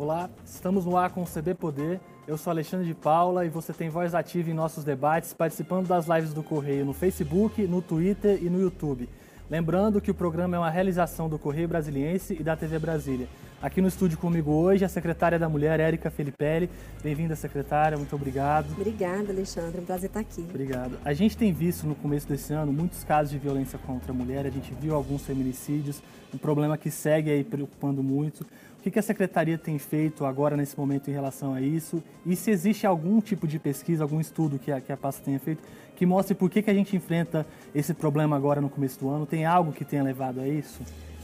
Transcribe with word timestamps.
Olá, 0.00 0.30
estamos 0.44 0.84
no 0.84 0.96
ar 0.96 1.10
com 1.10 1.24
o 1.24 1.26
CB 1.26 1.54
Poder. 1.54 2.00
Eu 2.24 2.38
sou 2.38 2.52
Alexandre 2.52 2.86
de 2.86 2.94
Paula 2.94 3.44
e 3.44 3.48
você 3.48 3.72
tem 3.72 3.88
voz 3.88 4.14
ativa 4.14 4.48
em 4.48 4.54
nossos 4.54 4.84
debates, 4.84 5.34
participando 5.34 5.88
das 5.88 6.06
lives 6.06 6.32
do 6.32 6.40
Correio 6.40 6.84
no 6.84 6.92
Facebook, 6.92 7.66
no 7.66 7.82
Twitter 7.82 8.38
e 8.40 8.48
no 8.48 8.60
YouTube. 8.60 9.08
Lembrando 9.50 10.00
que 10.00 10.08
o 10.08 10.14
programa 10.14 10.54
é 10.54 10.58
uma 10.60 10.70
realização 10.70 11.28
do 11.28 11.36
Correio 11.36 11.66
Brasiliense 11.66 12.36
e 12.38 12.44
da 12.44 12.54
TV 12.54 12.78
Brasília. 12.78 13.26
Aqui 13.60 13.80
no 13.80 13.88
estúdio 13.88 14.16
comigo 14.18 14.52
hoje 14.52 14.84
a 14.84 14.88
secretária 14.88 15.36
da 15.36 15.48
Mulher, 15.48 15.80
Érica 15.80 16.12
Felipelli. 16.12 16.70
Bem-vinda, 17.02 17.34
secretária, 17.34 17.98
muito 17.98 18.14
obrigado. 18.14 18.70
Obrigada, 18.70 19.32
Alexandre, 19.32 19.78
é 19.78 19.80
um 19.80 19.84
prazer 19.84 20.10
estar 20.10 20.20
aqui. 20.20 20.46
Obrigado. 20.48 20.96
A 21.04 21.12
gente 21.12 21.36
tem 21.36 21.52
visto 21.52 21.84
no 21.88 21.96
começo 21.96 22.28
desse 22.28 22.52
ano 22.52 22.72
muitos 22.72 23.02
casos 23.02 23.32
de 23.32 23.38
violência 23.38 23.76
contra 23.80 24.12
a 24.12 24.14
mulher, 24.14 24.46
a 24.46 24.50
gente 24.50 24.72
viu 24.80 24.94
alguns 24.94 25.22
feminicídios, 25.22 26.00
um 26.32 26.38
problema 26.38 26.78
que 26.78 26.88
segue 26.88 27.32
aí 27.32 27.42
preocupando 27.42 28.00
muito. 28.00 28.46
O 28.88 28.90
que 28.90 28.98
a 28.98 29.02
secretaria 29.02 29.58
tem 29.58 29.78
feito 29.78 30.24
agora 30.24 30.56
nesse 30.56 30.74
momento 30.78 31.10
em 31.10 31.12
relação 31.12 31.52
a 31.52 31.60
isso? 31.60 32.02
E 32.24 32.34
se 32.34 32.50
existe 32.50 32.86
algum 32.86 33.20
tipo 33.20 33.46
de 33.46 33.58
pesquisa, 33.58 34.02
algum 34.02 34.18
estudo 34.18 34.58
que 34.58 34.72
a, 34.72 34.80
que 34.80 34.90
a 34.90 34.96
pasta 34.96 35.22
tenha 35.22 35.38
feito 35.38 35.62
que 35.94 36.06
mostre 36.06 36.34
por 36.34 36.48
que, 36.48 36.62
que 36.62 36.70
a 36.70 36.74
gente 36.74 36.96
enfrenta 36.96 37.46
esse 37.74 37.92
problema 37.92 38.34
agora 38.34 38.62
no 38.62 38.70
começo 38.70 38.98
do 38.98 39.10
ano? 39.10 39.26
Tem 39.26 39.44
algo 39.44 39.72
que 39.72 39.84
tenha 39.84 40.02
levado 40.02 40.40
a 40.40 40.48
isso? 40.48 40.80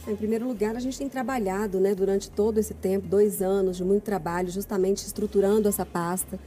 Em 0.07 0.15
primeiro 0.15 0.47
lugar, 0.47 0.75
a 0.75 0.79
gente 0.79 0.95
tem 0.95 1.09
trabalhado 1.09 1.79
né, 1.79 1.95
durante 1.95 2.29
todo 2.29 2.59
esse 2.59 2.75
tempo, 2.75 3.07
dois 3.07 3.41
anos 3.41 3.77
de 3.77 3.83
muito 3.83 4.03
trabalho, 4.03 4.47
justamente 4.51 5.03
estruturando 5.03 5.67
essa 5.67 5.87
pasta, 5.87 6.37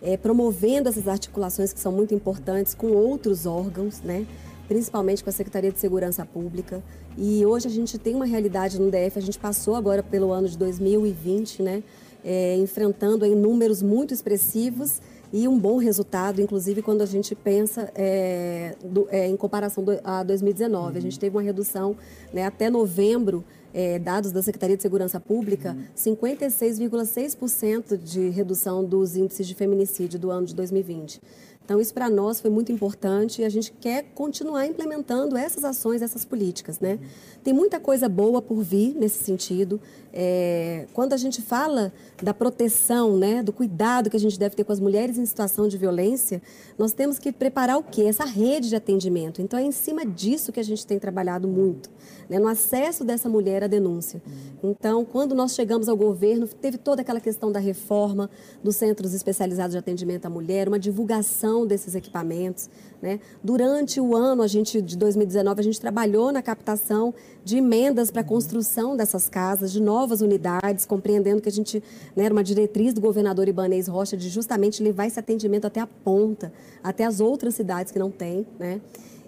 é, 0.00 0.16
promovendo 0.16 0.88
essas 0.88 1.08
articulações 1.08 1.72
que 1.72 1.80
são 1.80 1.90
muito 1.90 2.14
importantes 2.14 2.72
com 2.72 2.92
outros 2.92 3.46
órgãos, 3.46 4.00
né, 4.00 4.24
principalmente 4.68 5.24
com 5.24 5.30
a 5.30 5.32
Secretaria 5.32 5.72
de 5.72 5.80
Segurança 5.80 6.24
Pública. 6.24 6.84
E 7.16 7.44
hoje 7.44 7.66
a 7.66 7.70
gente 7.70 7.98
tem 7.98 8.14
uma 8.14 8.26
realidade 8.26 8.78
no 8.78 8.90
DF, 8.90 9.18
a 9.18 9.22
gente 9.22 9.38
passou 9.38 9.74
agora 9.74 10.02
pelo 10.02 10.30
ano 10.30 10.46
de 10.46 10.56
2020, 10.58 11.62
né, 11.62 11.82
é, 12.22 12.56
enfrentando 12.56 13.24
em 13.24 13.34
números 13.34 13.82
muito 13.82 14.12
expressivos 14.12 15.00
e 15.32 15.48
um 15.48 15.58
bom 15.58 15.78
resultado, 15.78 16.40
inclusive 16.40 16.82
quando 16.82 17.02
a 17.02 17.06
gente 17.06 17.34
pensa 17.34 17.90
é, 17.94 18.76
do, 18.84 19.08
é, 19.10 19.26
em 19.26 19.36
comparação 19.36 19.82
do, 19.84 19.98
a 20.04 20.22
2019. 20.22 20.92
Uhum. 20.92 20.96
A 20.96 21.00
gente 21.00 21.18
teve 21.18 21.34
uma 21.36 21.42
redução 21.42 21.96
né, 22.32 22.44
até 22.44 22.70
novembro, 22.70 23.44
é, 23.72 23.98
dados 23.98 24.32
da 24.32 24.42
Secretaria 24.42 24.76
de 24.76 24.82
Segurança 24.82 25.20
Pública, 25.20 25.76
uhum. 25.76 25.84
56,6% 26.14 27.96
de 27.98 28.30
redução 28.30 28.82
dos 28.84 29.16
índices 29.16 29.46
de 29.46 29.54
feminicídio 29.54 30.18
do 30.18 30.30
ano 30.30 30.46
de 30.46 30.54
2020. 30.54 31.20
Então, 31.68 31.78
isso 31.78 31.92
para 31.92 32.08
nós 32.08 32.40
foi 32.40 32.48
muito 32.48 32.72
importante 32.72 33.42
e 33.42 33.44
a 33.44 33.48
gente 33.50 33.70
quer 33.78 34.02
continuar 34.14 34.66
implementando 34.66 35.36
essas 35.36 35.64
ações, 35.64 36.00
essas 36.00 36.24
políticas. 36.24 36.80
Né? 36.80 36.98
Tem 37.44 37.52
muita 37.52 37.78
coisa 37.78 38.08
boa 38.08 38.40
por 38.40 38.62
vir 38.62 38.94
nesse 38.94 39.22
sentido. 39.22 39.78
É, 40.20 40.86
quando 40.92 41.12
a 41.12 41.16
gente 41.16 41.40
fala 41.40 41.92
da 42.20 42.34
proteção, 42.34 43.16
né, 43.16 43.40
do 43.40 43.52
cuidado 43.52 44.10
que 44.10 44.16
a 44.16 44.20
gente 44.20 44.36
deve 44.36 44.56
ter 44.56 44.64
com 44.64 44.72
as 44.72 44.80
mulheres 44.80 45.16
em 45.16 45.24
situação 45.24 45.68
de 45.68 45.78
violência, 45.78 46.42
nós 46.76 46.92
temos 46.92 47.20
que 47.20 47.30
preparar 47.30 47.78
o 47.78 47.84
quê? 47.84 48.02
Essa 48.02 48.24
rede 48.24 48.68
de 48.68 48.74
atendimento. 48.74 49.40
Então, 49.40 49.56
é 49.56 49.62
em 49.62 49.70
cima 49.70 50.04
disso 50.04 50.50
que 50.50 50.58
a 50.58 50.64
gente 50.64 50.84
tem 50.84 50.98
trabalhado 50.98 51.46
muito 51.46 51.88
né, 52.28 52.36
no 52.40 52.48
acesso 52.48 53.04
dessa 53.04 53.28
mulher 53.28 53.62
à 53.62 53.68
denúncia. 53.68 54.20
Então, 54.60 55.04
quando 55.04 55.36
nós 55.36 55.54
chegamos 55.54 55.88
ao 55.88 55.96
governo, 55.96 56.48
teve 56.48 56.78
toda 56.78 57.02
aquela 57.02 57.20
questão 57.20 57.52
da 57.52 57.60
reforma 57.60 58.28
dos 58.60 58.74
centros 58.74 59.14
especializados 59.14 59.72
de 59.72 59.78
atendimento 59.78 60.26
à 60.26 60.30
mulher, 60.30 60.66
uma 60.66 60.80
divulgação 60.80 61.64
desses 61.64 61.94
equipamentos. 61.94 62.68
Né? 63.00 63.20
Durante 63.42 64.00
o 64.00 64.16
ano 64.16 64.42
a 64.42 64.46
gente, 64.46 64.82
de 64.82 64.96
2019, 64.96 65.60
a 65.60 65.62
gente 65.62 65.80
trabalhou 65.80 66.32
na 66.32 66.42
captação 66.42 67.14
de 67.44 67.58
emendas 67.58 68.10
para 68.10 68.22
a 68.22 68.24
construção 68.24 68.96
dessas 68.96 69.28
casas, 69.28 69.70
de 69.70 69.80
novas 69.80 70.20
unidades, 70.20 70.84
compreendendo 70.84 71.40
que 71.40 71.48
a 71.48 71.52
gente 71.52 71.82
né, 72.16 72.24
era 72.24 72.34
uma 72.34 72.42
diretriz 72.42 72.92
do 72.92 73.00
governador 73.00 73.48
Ibanez 73.48 73.86
Rocha 73.86 74.16
de 74.16 74.28
justamente 74.28 74.82
levar 74.82 75.06
esse 75.06 75.18
atendimento 75.18 75.66
até 75.66 75.80
a 75.80 75.86
ponta, 75.86 76.52
até 76.82 77.04
as 77.04 77.20
outras 77.20 77.54
cidades 77.54 77.92
que 77.92 77.98
não 77.98 78.10
têm. 78.10 78.46
Né? 78.58 78.80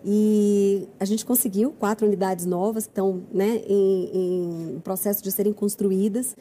E 0.05 0.89
a 0.99 1.05
gente 1.05 1.25
conseguiu 1.25 1.73
quatro 1.79 2.07
unidades 2.07 2.47
novas, 2.47 2.85
que 2.87 2.91
estão 2.91 3.23
né, 3.33 3.63
em, 3.67 4.75
em 4.75 4.81
processo 4.81 5.23
de 5.23 5.31
serem 5.31 5.53
construídas. 5.53 6.35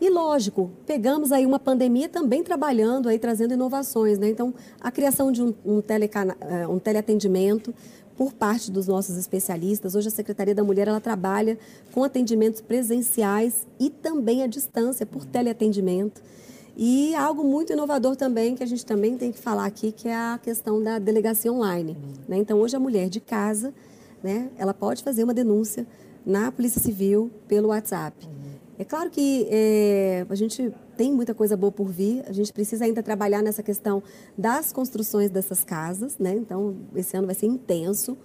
E 0.00 0.10
lógico, 0.10 0.70
pegamos 0.86 1.32
aí 1.32 1.46
uma 1.46 1.58
pandemia 1.58 2.08
também 2.08 2.42
trabalhando, 2.42 3.08
aí 3.08 3.18
trazendo 3.18 3.54
inovações. 3.54 4.18
Né? 4.18 4.28
Então, 4.28 4.52
a 4.80 4.90
criação 4.90 5.30
de 5.30 5.42
um, 5.42 5.54
um, 5.64 5.82
eh, 5.88 6.66
um 6.66 6.78
teleatendimento 6.78 7.74
por 8.16 8.32
parte 8.32 8.70
dos 8.70 8.86
nossos 8.86 9.16
especialistas. 9.16 9.94
Hoje 9.94 10.08
a 10.08 10.10
Secretaria 10.10 10.54
da 10.54 10.62
Mulher 10.62 10.88
ela 10.88 11.00
trabalha 11.00 11.58
com 11.92 12.04
atendimentos 12.04 12.60
presenciais 12.60 13.66
e 13.78 13.90
também 13.90 14.42
à 14.42 14.46
distância, 14.46 15.04
por 15.04 15.24
teleatendimento. 15.24 16.22
E 16.76 17.14
algo 17.14 17.44
muito 17.44 17.72
inovador 17.72 18.16
também, 18.16 18.56
que 18.56 18.62
a 18.62 18.66
gente 18.66 18.84
também 18.84 19.16
tem 19.16 19.30
que 19.30 19.38
falar 19.38 19.64
aqui, 19.64 19.92
que 19.92 20.08
é 20.08 20.14
a 20.14 20.38
questão 20.42 20.82
da 20.82 20.98
delegacia 20.98 21.52
online. 21.52 21.96
Né? 22.28 22.38
Então, 22.38 22.58
hoje 22.58 22.74
a 22.74 22.80
mulher 22.80 23.08
de 23.08 23.20
casa, 23.20 23.72
né, 24.22 24.50
ela 24.56 24.74
pode 24.74 25.02
fazer 25.02 25.22
uma 25.22 25.34
denúncia 25.34 25.86
na 26.26 26.50
Polícia 26.50 26.80
Civil 26.80 27.30
pelo 27.46 27.68
WhatsApp. 27.68 28.28
É 28.78 28.84
claro 28.84 29.08
que 29.10 29.46
é, 29.50 30.26
a 30.28 30.34
gente 30.34 30.72
tem 30.96 31.12
muita 31.12 31.32
coisa 31.32 31.56
boa 31.56 31.70
por 31.70 31.88
vir, 31.88 32.24
a 32.26 32.32
gente 32.32 32.52
precisa 32.52 32.84
ainda 32.84 33.02
trabalhar 33.02 33.42
nessa 33.42 33.62
questão 33.62 34.02
das 34.36 34.72
construções 34.72 35.30
dessas 35.30 35.62
casas, 35.62 36.18
né? 36.18 36.34
Então, 36.34 36.76
esse 36.94 37.16
ano 37.16 37.26
vai 37.26 37.34
ser 37.34 37.46
intenso. 37.46 38.16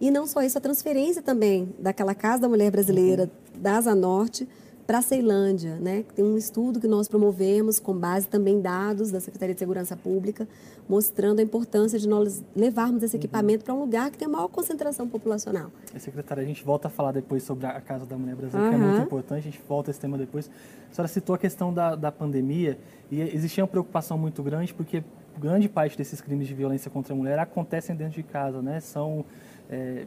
E 0.00 0.10
não 0.10 0.26
só 0.26 0.42
isso, 0.42 0.58
a 0.58 0.60
transferência 0.60 1.22
também 1.22 1.74
daquela 1.78 2.14
Casa 2.14 2.42
da 2.42 2.48
Mulher 2.48 2.70
Brasileira 2.70 3.30
uhum. 3.54 3.60
da 3.60 3.76
Asa 3.76 3.94
Norte 3.94 4.48
para 4.86 4.98
a 4.98 5.02
Ceilândia, 5.02 5.76
né? 5.76 6.04
Tem 6.14 6.24
um 6.24 6.36
estudo 6.36 6.80
que 6.80 6.86
nós 6.86 7.08
promovemos 7.08 7.78
com 7.78 7.96
base 7.96 8.26
também 8.28 8.60
dados 8.60 9.10
da 9.10 9.20
Secretaria 9.20 9.54
de 9.54 9.58
Segurança 9.58 9.96
Pública, 9.96 10.46
mostrando 10.88 11.38
a 11.38 11.42
importância 11.42 11.98
de 11.98 12.08
nós 12.08 12.42
levarmos 12.54 13.02
esse 13.02 13.16
uhum. 13.16 13.20
equipamento 13.20 13.64
para 13.64 13.74
um 13.74 13.80
lugar 13.80 14.10
que 14.10 14.18
tem 14.18 14.28
maior 14.28 14.48
concentração 14.48 15.08
populacional. 15.08 15.70
Secretária, 15.98 16.42
a 16.42 16.46
gente 16.46 16.64
volta 16.64 16.88
a 16.88 16.90
falar 16.90 17.12
depois 17.12 17.42
sobre 17.42 17.66
a 17.66 17.80
Casa 17.80 18.04
da 18.04 18.16
Mulher 18.16 18.34
Brasileira, 18.34 18.72
uhum. 18.72 18.78
que 18.78 18.84
é 18.84 18.88
muito 18.88 19.06
importante, 19.06 19.40
a 19.40 19.50
gente 19.50 19.62
volta 19.68 19.90
a 19.90 19.92
esse 19.92 20.00
tema 20.00 20.18
depois. 20.18 20.50
A 20.90 20.94
senhora 20.94 21.08
citou 21.08 21.34
a 21.34 21.38
questão 21.38 21.72
da, 21.72 21.94
da 21.94 22.10
pandemia 22.10 22.78
e 23.10 23.20
existia 23.20 23.62
uma 23.62 23.68
preocupação 23.68 24.18
muito 24.18 24.42
grande 24.42 24.74
porque 24.74 25.02
grande 25.40 25.68
parte 25.68 25.96
desses 25.96 26.20
crimes 26.20 26.46
de 26.46 26.54
violência 26.54 26.90
contra 26.90 27.14
a 27.14 27.16
mulher 27.16 27.38
acontecem 27.38 27.96
dentro 27.96 28.14
de 28.14 28.22
casa, 28.22 28.60
né? 28.60 28.80
São 28.80 29.24
é, 29.70 30.06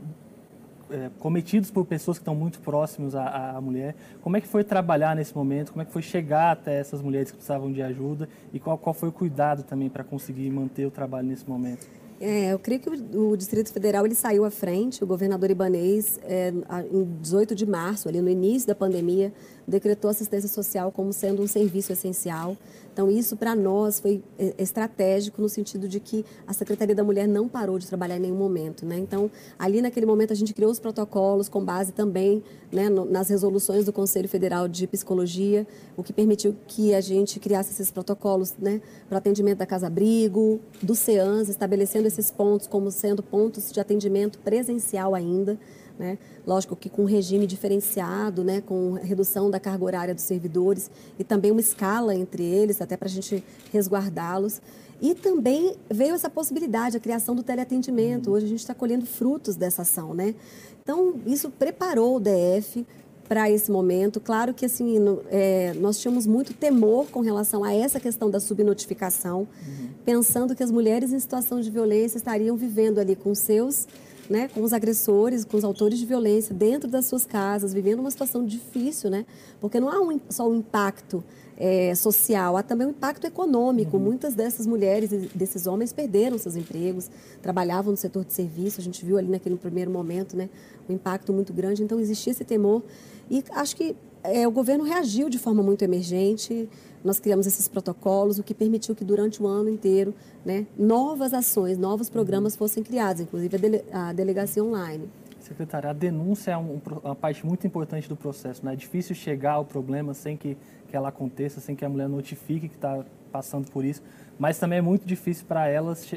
é, 0.90 1.09
cometidos 1.19 1.72
por 1.72 1.85
pessoas 1.85 2.18
que 2.18 2.22
estão 2.22 2.35
muito 2.35 2.59
próximas 2.59 3.16
à, 3.16 3.56
à, 3.56 3.62
mulher. 3.62 3.96
Como 4.22 4.38
é 4.38 4.41
que 4.41 4.47
foi 4.47 4.63
trabalhar 4.63 5.16
nesse 5.16 5.35
momento? 5.35 5.72
Como 5.72 5.81
é 5.81 5.85
que 5.85 5.91
foi 5.91 6.01
chegar 6.01 6.51
até 6.51 6.79
essas 6.79 7.01
mulheres 7.01 7.31
que 7.31 7.38
precisavam 7.38 7.72
de 7.72 7.81
ajuda? 7.81 8.29
E 8.53 8.59
qual, 8.59 8.78
qual 8.78 8.94
foi 8.94 9.09
o 9.09 9.12
cuidado 9.12 9.63
também 9.63 9.90
para 9.90 10.03
conseguir 10.03 10.50
manter 10.50 10.85
o 10.85 10.91
trabalho 10.91 11.28
nesse 11.28 11.50
momento? 11.50 11.88
É, 12.19 12.53
eu 12.53 12.59
creio 12.59 12.79
que 12.79 12.90
o, 12.90 13.35
Distrito 13.35 13.72
Federal 13.74 14.06
ele 14.06 14.16
saiu 14.16 14.45
à 14.45 14.51
frente, 14.51 15.03
o 15.03 15.07
governador 15.07 15.51
Ibanês, 15.51 16.18
é, 16.24 16.53
em 16.91 17.03
18 17.22 17.53
de 17.53 17.66
março, 17.66 18.07
ali 18.07 18.22
no 18.22 18.29
início 18.29 18.68
da 18.68 18.75
pandemia, 18.75 19.34
decretou 19.67 20.09
assistência 20.09 20.47
social 20.47 20.91
como 20.91 21.11
sendo 21.11 21.41
um 21.41 21.47
serviço 21.47 21.91
essencial. 21.91 22.57
Então, 22.93 23.11
isso 23.11 23.35
para 23.35 23.53
nós 23.53 23.99
foi 23.99 24.23
é, 24.39 24.53
estratégico 24.57 25.41
no 25.41 25.49
sentido 25.49 25.85
de 25.85 25.99
que 25.99 26.23
a 26.47 26.53
Secretaria 26.53 26.95
da 26.95 27.03
Mulher 27.03 27.27
não 27.27 27.45
parou 27.45 27.77
de 27.77 27.85
trabalhar 27.87 28.15
em 28.15 28.21
nenhum 28.21 28.37
momento. 28.37 28.85
Né? 28.85 28.97
Então, 28.97 29.29
ali 29.59 29.81
naquele 29.81 30.05
momento, 30.05 30.31
a 30.31 30.35
gente 30.35 30.53
criou 30.53 30.71
os 30.71 30.79
protocolos 30.79 31.49
com 31.49 31.63
base 31.63 31.91
também 31.91 32.41
né, 32.71 32.89
nas 32.89 33.27
resoluções 33.27 33.85
do 33.85 33.91
Conselho 33.91 34.29
Federal 34.29 34.67
de 34.69 34.87
Psicologia, 34.87 35.67
o 35.97 36.03
que 36.03 36.13
permitiu 36.13 36.55
que 36.67 36.93
a 36.93 37.01
gente 37.01 37.37
criasse 37.37 37.71
esses 37.71 37.91
protocolos 37.91 38.53
né, 38.57 38.81
para 39.09 39.17
atendimento 39.17 39.57
da 39.57 39.65
casa-abrigo, 39.65 40.61
do 40.81 40.95
CEANS, 40.95 41.49
estabelecendo 41.49 42.07
esses 42.07 42.31
pontos 42.31 42.65
como 42.65 42.91
sendo 42.91 43.21
pontos 43.21 43.73
de 43.73 43.79
atendimento 43.81 44.39
presencial 44.39 45.13
ainda. 45.13 45.59
Né? 45.97 46.17
Lógico 46.45 46.75
que 46.75 46.89
com 46.89 47.03
um 47.03 47.06
regime 47.06 47.47
diferenciado, 47.47 48.44
né? 48.44 48.62
com 48.62 48.94
redução 48.94 49.50
da 49.50 49.59
carga 49.59 49.86
horária 49.86 50.13
dos 50.13 50.24
servidores 50.24 50.92
e 51.18 51.24
também 51.24 51.51
uma 51.51 51.62
escala 51.62 52.13
entre 52.13 52.44
eles, 52.44 52.81
até 52.81 52.97
para 52.97 53.07
a 53.07 53.12
gente 53.12 53.44
resguardá-los. 53.71 54.62
E 55.01 55.13
também 55.13 55.75
veio 55.89 56.15
essa 56.15 56.30
possibilidade, 56.30 56.97
a 56.97 57.00
criação 57.00 57.36
do 57.36 57.44
teleatendimento. 57.44 58.31
Hoje 58.31 58.45
a 58.45 58.50
gente 58.50 58.59
está 58.59 58.74
colhendo 58.74 59.06
frutos 59.06 59.56
dessa 59.56 59.81
ação. 59.81 60.13
Né? 60.13 60.36
Então, 60.81 61.15
isso 61.25 61.50
preparou 61.50 62.18
o 62.18 62.19
DF 62.19 62.86
para 63.27 63.50
esse 63.50 63.71
momento. 63.71 64.19
Claro 64.19 64.53
que 64.53 64.65
assim 64.65 64.95
é, 65.30 65.74
nós 65.80 66.00
tínhamos 66.00 66.25
muito 66.27 66.53
temor 66.53 67.07
com 67.07 67.21
relação 67.21 67.63
a 67.63 67.74
essa 67.74 68.00
questão 68.00 68.30
da 68.30 68.39
subnotificação, 68.39 69.39
uhum. 69.39 69.89
pensando 70.06 70.56
que 70.56 70.63
as 70.63 70.71
mulheres 70.71 71.12
em 71.12 71.19
situação 71.19 71.59
de 71.59 71.69
violência 71.69 72.18
estariam 72.18 72.56
vivendo 72.56 73.00
ali 73.00 73.15
com 73.15 73.33
seus 73.33 73.88
né, 74.30 74.48
com 74.48 74.62
os 74.62 74.74
agressores, 74.74 75.45
com 75.45 75.57
os 75.57 75.63
autores 75.63 76.00
de 76.00 76.06
violência 76.06 76.54
dentro 76.54 76.89
das 76.89 77.06
suas 77.06 77.25
casas, 77.25 77.74
vivendo 77.74 78.00
uma 78.00 78.12
situação 78.12 78.45
difícil, 78.45 79.10
né? 79.10 79.25
Porque 79.60 79.80
não 79.80 79.89
há 79.89 80.00
um, 80.00 80.19
só 80.30 80.50
um 80.50 80.56
impacto 80.56 81.24
é, 81.57 81.95
social, 81.95 82.57
há 82.57 82.63
também 82.63 82.88
um 82.88 82.89
impacto 82.92 83.25
econômico. 83.25 83.98
Uhum. 83.98 84.04
Muitas 84.04 84.33
dessas 84.33 84.68
mulheres 84.68 85.12
e 85.12 85.30
desses 85.33 85.68
homens 85.68 85.94
perderam 85.94 86.38
seus 86.38 86.56
empregos, 86.56 87.10
trabalhavam 87.42 87.92
no 87.92 87.98
setor 87.98 88.25
de 88.25 88.33
serviço. 88.33 88.81
A 88.81 88.83
gente 88.83 89.06
viu 89.06 89.18
ali 89.18 89.27
naquele 89.27 89.56
primeiro 89.56 89.92
momento, 89.92 90.36
né, 90.36 90.50
um 90.89 90.94
impacto 90.94 91.31
muito 91.31 91.54
grande. 91.54 91.83
Então 91.83 92.00
existia 92.00 92.31
esse 92.31 92.44
temor 92.44 92.83
e 93.30 93.44
acho 93.51 93.75
que 93.75 93.95
é, 94.31 94.48
o 94.48 94.51
governo 94.51 94.83
reagiu 94.83 95.30
de 95.30 95.38
forma 95.38 95.62
muito 95.62 95.83
emergente. 95.83 96.69
Nós 97.04 97.19
criamos 97.19 97.45
esses 97.45 97.68
protocolos, 97.68 98.39
o 98.39 98.44
que 98.44 98.54
permitiu 98.54 98.95
que 98.95 99.04
durante 99.04 99.42
o 99.42 99.48
ano 99.48 99.69
inteiro 99.69 100.13
né, 100.44 100.66
novas 100.77 101.33
ações, 101.33 101.77
novos 101.77 102.10
programas 102.10 102.54
uhum. 102.54 102.60
fossem 102.60 102.83
criados, 102.83 103.22
inclusive 103.22 103.56
a, 103.56 103.60
dele, 103.60 103.83
a 103.92 104.13
delegacia 104.13 104.63
online. 104.63 105.10
Secretária, 105.39 105.92
a 105.92 105.94
denúncia 105.94 106.51
é 106.51 106.57
um, 106.57 106.81
uma 107.04 107.16
parte 107.16 107.45
muito 107.45 107.68
importante 107.68 108.10
do 108.10 108.16
processo. 108.16 108.66
Né? 108.66 108.74
É 108.74 108.75
difícil 108.75 109.16
chegar 109.16 109.54
ao 109.54 109.66
problema 109.66 110.13
sem 110.13 110.36
que, 110.36 110.57
que 110.88 110.95
ela 110.95 111.10
aconteça, 111.10 111.62
sem 111.62 111.75
que 111.75 111.86
a 111.86 111.89
mulher 111.89 112.10
notifique 112.10 112.68
que 112.68 112.75
está 112.75 113.06
passando 113.31 113.69
por 113.69 113.86
isso, 113.86 114.01
mas 114.39 114.57
também 114.57 114.80
é 114.80 114.81
muito 114.81 115.06
difícil 115.06 115.45
para 115.45 115.68
elas 115.68 116.10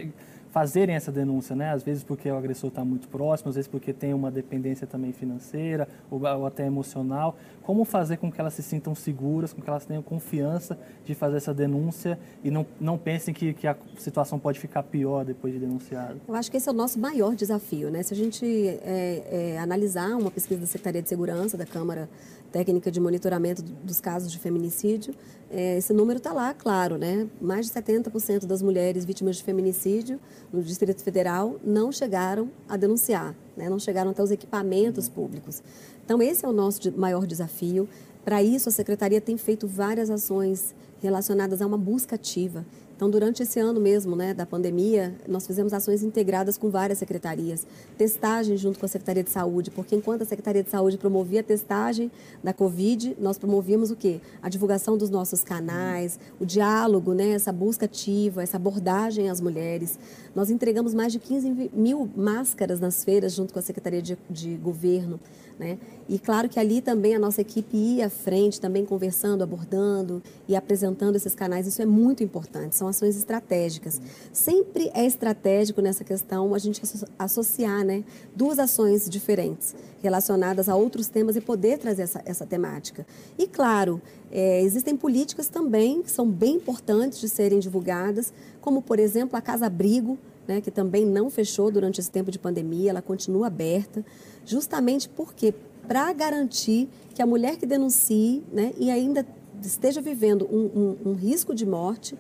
fazerem 0.50 0.94
essa 0.94 1.12
denúncia, 1.12 1.54
né? 1.54 1.72
Às 1.72 1.82
vezes 1.82 2.02
porque 2.02 2.30
o 2.30 2.36
agressor 2.36 2.68
está 2.68 2.84
muito 2.84 3.08
próximo, 3.08 3.48
às 3.50 3.54
vezes 3.54 3.68
porque 3.68 3.92
tem 3.92 4.14
uma 4.14 4.30
dependência 4.30 4.86
também 4.86 5.12
financeira 5.12 5.88
ou, 6.10 6.20
ou, 6.20 6.46
até 6.46 6.66
emocional. 6.66 7.36
Como 7.62 7.84
fazer 7.84 8.16
com 8.16 8.32
que 8.32 8.40
elas 8.40 8.54
se 8.54 8.62
sintam 8.62 8.94
seguras, 8.94 9.52
com 9.52 9.60
que 9.60 9.68
elas 9.68 9.84
tenham 9.84 10.02
confiança 10.02 10.78
de 11.04 11.14
fazer 11.14 11.36
essa 11.36 11.52
denúncia 11.52 12.18
e 12.42 12.50
não, 12.50 12.66
não 12.80 12.96
pensem 12.96 13.34
que, 13.34 13.52
que 13.52 13.66
a 13.66 13.76
situação 13.98 14.38
pode 14.38 14.58
ficar 14.58 14.82
pior 14.82 15.24
depois 15.24 15.52
de 15.52 15.60
denunciado? 15.60 16.20
Eu 16.26 16.34
acho 16.34 16.50
que 16.50 16.56
esse 16.56 16.68
é 16.68 16.72
o 16.72 16.74
nosso 16.74 16.98
maior 16.98 17.34
desafio, 17.34 17.90
né? 17.90 18.02
Se 18.02 18.14
a 18.14 18.16
gente 18.16 18.44
é, 18.46 19.54
é, 19.54 19.58
analisar 19.58 20.16
uma 20.16 20.30
pesquisa 20.30 20.60
da 20.60 20.66
Secretaria 20.66 21.02
de 21.02 21.08
Segurança 21.08 21.56
da 21.56 21.66
Câmara 21.66 22.08
técnica 22.50 22.90
de 22.90 22.98
monitoramento 22.98 23.62
dos 23.62 24.00
casos 24.00 24.32
de 24.32 24.38
feminicídio, 24.38 25.14
é, 25.50 25.78
esse 25.78 25.94
número 25.94 26.18
está 26.18 26.32
lá, 26.32 26.52
claro, 26.52 26.98
né? 26.98 27.26
Mais 27.40 27.66
de 27.66 27.72
70% 27.72 28.44
das 28.44 28.60
mulheres 28.60 29.04
vítimas 29.04 29.36
de 29.36 29.44
feminicídio 29.44 30.20
no 30.52 30.62
Distrito 30.62 31.02
Federal 31.02 31.56
não 31.64 31.90
chegaram 31.90 32.50
a 32.68 32.76
denunciar, 32.76 33.34
né? 33.56 33.68
não 33.68 33.78
chegaram 33.78 34.10
até 34.10 34.22
os 34.22 34.30
equipamentos 34.30 35.08
públicos. 35.08 35.62
Então, 36.04 36.20
esse 36.20 36.44
é 36.44 36.48
o 36.48 36.52
nosso 36.52 36.92
maior 36.98 37.26
desafio. 37.26 37.88
Para 38.24 38.42
isso, 38.42 38.68
a 38.68 38.72
Secretaria 38.72 39.20
tem 39.22 39.38
feito 39.38 39.66
várias 39.66 40.10
ações 40.10 40.74
relacionadas 41.00 41.62
a 41.62 41.66
uma 41.66 41.78
busca 41.78 42.16
ativa. 42.16 42.66
Então, 42.98 43.08
durante 43.08 43.44
esse 43.44 43.60
ano 43.60 43.80
mesmo, 43.80 44.16
né, 44.16 44.34
da 44.34 44.44
pandemia, 44.44 45.14
nós 45.28 45.46
fizemos 45.46 45.72
ações 45.72 46.02
integradas 46.02 46.58
com 46.58 46.68
várias 46.68 46.98
secretarias. 46.98 47.64
Testagem 47.96 48.56
junto 48.56 48.76
com 48.76 48.86
a 48.86 48.88
Secretaria 48.88 49.22
de 49.22 49.30
Saúde, 49.30 49.70
porque 49.70 49.94
enquanto 49.94 50.22
a 50.22 50.24
Secretaria 50.24 50.64
de 50.64 50.70
Saúde 50.70 50.98
promovia 50.98 51.38
a 51.38 51.42
testagem 51.44 52.10
da 52.42 52.52
Covid, 52.52 53.16
nós 53.20 53.38
promovíamos 53.38 53.92
o 53.92 53.94
quê? 53.94 54.20
A 54.42 54.48
divulgação 54.48 54.98
dos 54.98 55.10
nossos 55.10 55.44
canais, 55.44 56.18
o 56.40 56.44
diálogo, 56.44 57.14
né, 57.14 57.34
essa 57.34 57.52
busca 57.52 57.84
ativa, 57.84 58.42
essa 58.42 58.56
abordagem 58.56 59.30
às 59.30 59.40
mulheres. 59.40 59.96
Nós 60.34 60.50
entregamos 60.50 60.92
mais 60.92 61.12
de 61.12 61.20
15 61.20 61.70
mil 61.72 62.10
máscaras 62.16 62.80
nas 62.80 63.04
feiras 63.04 63.32
junto 63.32 63.52
com 63.52 63.60
a 63.60 63.62
Secretaria 63.62 64.02
de, 64.02 64.18
de 64.28 64.56
Governo. 64.56 65.20
Né? 65.58 65.76
E 66.08 66.18
claro 66.18 66.48
que 66.48 66.60
ali 66.60 66.80
também 66.80 67.16
a 67.16 67.18
nossa 67.18 67.40
equipe 67.40 67.76
ia 67.76 68.06
à 68.06 68.10
frente, 68.10 68.60
também 68.60 68.84
conversando, 68.84 69.42
abordando 69.42 70.22
e 70.46 70.54
apresentando 70.54 71.16
esses 71.16 71.34
canais. 71.34 71.66
Isso 71.66 71.82
é 71.82 71.86
muito 71.86 72.22
importante, 72.22 72.76
são 72.76 72.86
ações 72.86 73.16
estratégicas. 73.16 74.00
Sempre 74.32 74.88
é 74.94 75.04
estratégico 75.04 75.80
nessa 75.80 76.04
questão 76.04 76.54
a 76.54 76.58
gente 76.58 76.80
associar 77.18 77.84
né, 77.84 78.04
duas 78.36 78.60
ações 78.60 79.08
diferentes 79.08 79.74
relacionadas 80.00 80.68
a 80.68 80.76
outros 80.76 81.08
temas 81.08 81.34
e 81.34 81.40
poder 81.40 81.78
trazer 81.78 82.02
essa, 82.02 82.22
essa 82.24 82.46
temática. 82.46 83.04
E 83.36 83.48
claro, 83.48 84.00
é, 84.30 84.62
existem 84.62 84.96
políticas 84.96 85.48
também 85.48 86.02
que 86.02 86.10
são 86.10 86.30
bem 86.30 86.54
importantes 86.54 87.18
de 87.18 87.28
serem 87.28 87.58
divulgadas, 87.58 88.32
como 88.60 88.80
por 88.80 89.00
exemplo 89.00 89.36
a 89.36 89.40
Casa 89.40 89.66
Abrigo, 89.66 90.16
né, 90.48 90.62
que 90.62 90.70
também 90.70 91.04
não 91.04 91.28
fechou 91.28 91.70
durante 91.70 92.00
esse 92.00 92.10
tempo 92.10 92.30
de 92.30 92.38
pandemia, 92.38 92.90
ela 92.90 93.02
continua 93.02 93.48
aberta 93.48 94.02
justamente 94.46 95.08
porque 95.08 95.52
para 95.86 96.10
garantir 96.14 96.88
que 97.14 97.20
a 97.20 97.26
mulher 97.26 97.56
que 97.56 97.66
denuncie 97.66 98.42
né, 98.50 98.72
e 98.78 98.90
ainda 98.90 99.26
esteja 99.62 100.00
vivendo 100.00 100.48
um, 100.50 100.96
um, 101.04 101.10
um 101.10 101.12
risco 101.14 101.54
de 101.54 101.66
morte 101.66 102.16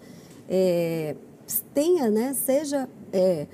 é, 0.48 1.16
tenha, 1.72 2.10
né, 2.10 2.34
seja 2.34 2.88
é, 3.12 3.46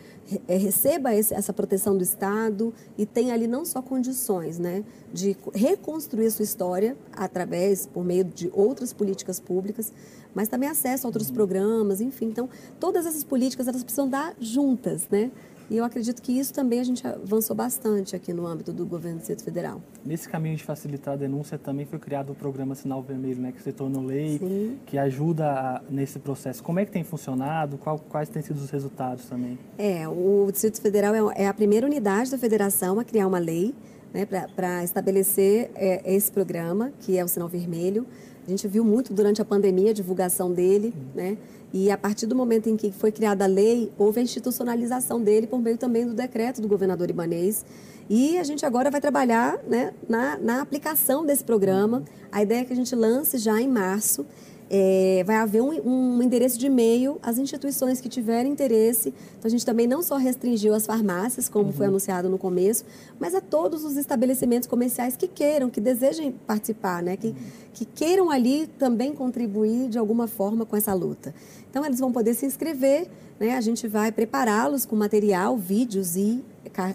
é, 0.48 0.56
receba 0.56 1.14
esse, 1.14 1.34
essa 1.34 1.52
proteção 1.52 1.96
do 1.96 2.02
Estado 2.02 2.72
e 2.96 3.04
tenha 3.04 3.34
ali 3.34 3.46
não 3.46 3.64
só 3.64 3.82
condições 3.82 4.58
né, 4.58 4.84
de 5.12 5.36
reconstruir 5.54 6.30
sua 6.30 6.44
história 6.44 6.96
através, 7.12 7.86
por 7.86 8.04
meio 8.04 8.24
de 8.24 8.50
outras 8.52 8.92
políticas 8.92 9.38
públicas, 9.38 9.92
mas 10.34 10.48
também 10.48 10.68
acesso 10.68 11.06
a 11.06 11.08
outros 11.08 11.30
programas, 11.30 12.00
enfim. 12.00 12.26
Então, 12.26 12.48
todas 12.80 13.06
essas 13.06 13.24
políticas 13.24 13.68
elas 13.68 13.82
precisam 13.82 14.08
dar 14.08 14.34
juntas, 14.40 15.06
né? 15.10 15.30
E 15.70 15.78
eu 15.78 15.84
acredito 15.84 16.20
que 16.20 16.38
isso 16.38 16.52
também 16.52 16.78
a 16.78 16.84
gente 16.84 17.06
avançou 17.06 17.56
bastante 17.56 18.14
aqui 18.14 18.32
no 18.32 18.46
âmbito 18.46 18.72
do 18.72 18.84
governo 18.84 19.16
do 19.16 19.20
Distrito 19.20 19.44
Federal. 19.44 19.80
Nesse 20.04 20.28
caminho 20.28 20.56
de 20.56 20.62
facilitar 20.62 21.14
a 21.14 21.16
denúncia 21.16 21.58
também 21.58 21.86
foi 21.86 21.98
criado 21.98 22.30
o 22.30 22.34
programa 22.34 22.74
Sinal 22.74 23.02
Vermelho, 23.02 23.40
né, 23.40 23.50
que 23.50 23.62
se 23.62 23.72
tornou 23.72 24.04
lei, 24.04 24.38
Sim. 24.38 24.78
que 24.84 24.98
ajuda 24.98 25.50
a, 25.50 25.82
nesse 25.88 26.18
processo. 26.18 26.62
Como 26.62 26.78
é 26.78 26.84
que 26.84 26.92
tem 26.92 27.02
funcionado? 27.02 27.78
Qual, 27.78 27.98
quais 27.98 28.28
têm 28.28 28.42
sido 28.42 28.58
os 28.58 28.70
resultados 28.70 29.24
também? 29.24 29.58
É, 29.78 30.06
o 30.06 30.48
Distrito 30.52 30.80
Federal 30.82 31.14
é, 31.30 31.44
é 31.44 31.48
a 31.48 31.54
primeira 31.54 31.86
unidade 31.86 32.30
da 32.30 32.36
federação 32.36 33.00
a 33.00 33.04
criar 33.04 33.26
uma 33.26 33.38
lei 33.38 33.74
né, 34.12 34.26
para 34.54 34.84
estabelecer 34.84 35.70
é, 35.74 36.14
esse 36.14 36.30
programa, 36.30 36.92
que 37.00 37.16
é 37.16 37.24
o 37.24 37.28
Sinal 37.28 37.48
Vermelho. 37.48 38.06
A 38.46 38.50
gente 38.50 38.68
viu 38.68 38.84
muito 38.84 39.12
durante 39.12 39.40
a 39.40 39.44
pandemia 39.44 39.90
a 39.90 39.94
divulgação 39.94 40.52
dele, 40.52 40.92
né? 41.14 41.38
E 41.72 41.90
a 41.90 41.98
partir 41.98 42.26
do 42.26 42.36
momento 42.36 42.68
em 42.68 42.76
que 42.76 42.92
foi 42.92 43.10
criada 43.10 43.44
a 43.44 43.48
lei, 43.48 43.90
houve 43.98 44.20
a 44.20 44.22
institucionalização 44.22 45.20
dele 45.20 45.46
por 45.46 45.60
meio 45.60 45.76
também 45.76 46.06
do 46.06 46.14
decreto 46.14 46.60
do 46.60 46.68
governador 46.68 47.10
Ibanês. 47.10 47.64
E 48.08 48.38
a 48.38 48.44
gente 48.44 48.64
agora 48.64 48.90
vai 48.90 49.00
trabalhar 49.00 49.58
né, 49.66 49.92
na, 50.08 50.38
na 50.38 50.60
aplicação 50.60 51.24
desse 51.24 51.42
programa. 51.42 52.04
A 52.30 52.42
ideia 52.42 52.60
é 52.60 52.64
que 52.64 52.72
a 52.72 52.76
gente 52.76 52.94
lance 52.94 53.38
já 53.38 53.60
em 53.60 53.66
março 53.66 54.24
é, 54.70 55.22
vai 55.26 55.36
haver 55.36 55.62
um, 55.62 55.70
um, 56.16 56.22
endereço 56.22 56.58
de 56.58 56.66
e-mail 56.66 57.18
às 57.22 57.38
instituições 57.38 58.00
que 58.00 58.08
tiverem 58.08 58.50
interesse. 58.50 59.12
Então, 59.38 59.46
a 59.46 59.48
gente 59.48 59.64
também 59.64 59.86
não 59.86 60.02
só 60.02 60.16
restringiu 60.16 60.74
as 60.74 60.86
farmácias, 60.86 61.48
como 61.48 61.66
uhum. 61.66 61.72
foi 61.72 61.86
anunciado 61.86 62.28
no 62.28 62.38
começo, 62.38 62.84
mas 63.18 63.34
a 63.34 63.40
todos 63.40 63.84
os 63.84 63.96
estabelecimentos 63.96 64.66
comerciais 64.66 65.16
que 65.16 65.28
queiram, 65.28 65.68
que 65.68 65.80
desejem 65.80 66.32
participar, 66.32 67.02
né? 67.02 67.16
que, 67.16 67.28
uhum. 67.28 67.34
que 67.72 67.84
queiram 67.84 68.30
ali 68.30 68.66
também 68.78 69.12
contribuir 69.12 69.88
de 69.88 69.98
alguma 69.98 70.26
forma 70.26 70.64
com 70.64 70.76
essa 70.76 70.94
luta. 70.94 71.34
Então, 71.70 71.84
eles 71.84 72.00
vão 72.00 72.10
poder 72.10 72.34
se 72.34 72.46
inscrever, 72.46 73.08
né? 73.38 73.56
a 73.56 73.60
gente 73.60 73.86
vai 73.86 74.10
prepará-los 74.10 74.86
com 74.86 74.96
material, 74.96 75.56
vídeos 75.56 76.16
e 76.16 76.42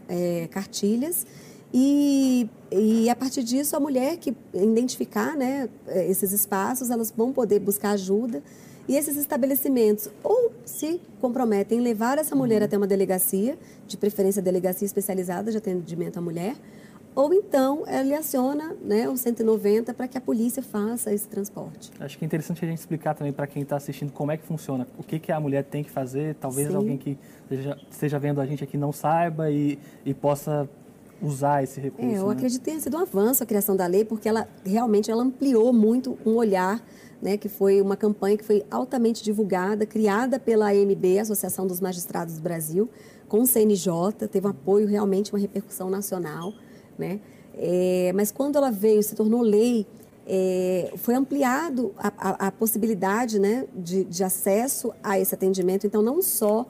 é, 0.07 0.47
cartilhas. 0.51 1.25
E, 1.73 2.49
e 2.71 3.09
a 3.09 3.15
partir 3.15 3.43
disso, 3.43 3.75
a 3.75 3.79
mulher 3.79 4.17
que 4.17 4.35
identificar 4.53 5.35
né, 5.35 5.69
esses 5.87 6.31
espaços, 6.31 6.89
elas 6.89 7.11
vão 7.15 7.31
poder 7.31 7.59
buscar 7.59 7.91
ajuda. 7.91 8.41
E 8.87 8.95
esses 8.95 9.15
estabelecimentos 9.17 10.09
ou 10.23 10.51
se 10.65 10.99
comprometem 11.21 11.77
em 11.77 11.81
levar 11.81 12.17
essa 12.17 12.35
mulher 12.35 12.61
uhum. 12.61 12.65
até 12.65 12.75
uma 12.77 12.87
delegacia, 12.87 13.55
de 13.87 13.95
preferência 13.95 14.41
delegacia 14.41 14.85
especializada 14.85 15.51
de 15.51 15.57
atendimento 15.57 16.17
à 16.17 16.21
mulher, 16.21 16.55
ou 17.13 17.33
então 17.33 17.83
ele 17.87 18.15
aciona 18.15 18.75
né, 18.81 19.07
o 19.09 19.15
190 19.15 19.93
para 19.93 20.07
que 20.07 20.17
a 20.17 20.21
polícia 20.21 20.63
faça 20.63 21.13
esse 21.13 21.27
transporte. 21.27 21.91
Acho 21.99 22.17
que 22.17 22.23
é 22.23 22.27
interessante 22.27 22.63
a 22.63 22.67
gente 22.67 22.77
explicar 22.79 23.13
também 23.13 23.33
para 23.33 23.45
quem 23.45 23.61
está 23.61 23.75
assistindo 23.75 24.11
como 24.11 24.31
é 24.31 24.37
que 24.37 24.45
funciona, 24.45 24.87
o 24.97 25.03
que, 25.03 25.19
que 25.19 25.31
a 25.31 25.39
mulher 25.39 25.63
tem 25.65 25.83
que 25.83 25.91
fazer, 25.91 26.35
talvez 26.35 26.69
Sim. 26.69 26.75
alguém 26.75 26.97
que 26.97 27.17
esteja, 27.43 27.77
esteja 27.91 28.19
vendo 28.19 28.41
a 28.41 28.45
gente 28.45 28.63
aqui 28.63 28.77
não 28.77 28.91
saiba 28.91 29.51
e, 29.51 29.77
e 30.05 30.13
possa 30.13 30.67
usar 31.21 31.63
esse 31.63 31.79
recurso. 31.79 32.09
É, 32.09 32.17
eu 32.17 32.27
né? 32.27 32.33
acredito 32.33 32.59
que 32.59 32.65
tenha 32.65 32.79
sido 32.79 32.97
um 32.97 33.01
avanço 33.01 33.43
a 33.43 33.45
criação 33.45 33.75
da 33.75 33.85
lei, 33.85 34.05
porque 34.05 34.27
ela 34.27 34.47
realmente 34.65 35.11
ela 35.11 35.23
ampliou 35.23 35.73
muito 35.73 36.17
um 36.25 36.35
olhar, 36.35 36.83
né, 37.21 37.37
que 37.37 37.49
foi 37.49 37.81
uma 37.81 37.97
campanha 37.97 38.37
que 38.37 38.43
foi 38.45 38.63
altamente 38.71 39.23
divulgada, 39.23 39.85
criada 39.85 40.39
pela 40.39 40.71
AMB, 40.71 41.19
Associação 41.19 41.67
dos 41.67 41.81
Magistrados 41.81 42.35
do 42.35 42.41
Brasil, 42.41 42.89
com 43.27 43.41
o 43.41 43.45
CNJ, 43.45 44.27
teve 44.31 44.47
um 44.47 44.49
apoio 44.49 44.87
realmente, 44.87 45.33
uma 45.33 45.39
repercussão 45.39 45.89
nacional, 45.89 46.53
né? 46.97 47.19
É, 47.53 48.11
mas 48.15 48.31
quando 48.31 48.55
ela 48.55 48.71
veio, 48.71 49.03
se 49.03 49.13
tornou 49.13 49.41
lei, 49.41 49.85
é, 50.25 50.93
foi 50.95 51.15
ampliado 51.15 51.93
a, 51.97 52.07
a, 52.17 52.47
a 52.47 52.51
possibilidade 52.51 53.39
né, 53.39 53.65
de, 53.75 54.03
de 54.05 54.23
acesso 54.23 54.93
a 55.03 55.19
esse 55.19 55.33
atendimento. 55.35 55.85
Então, 55.85 56.01
não 56.01 56.21
só 56.21 56.67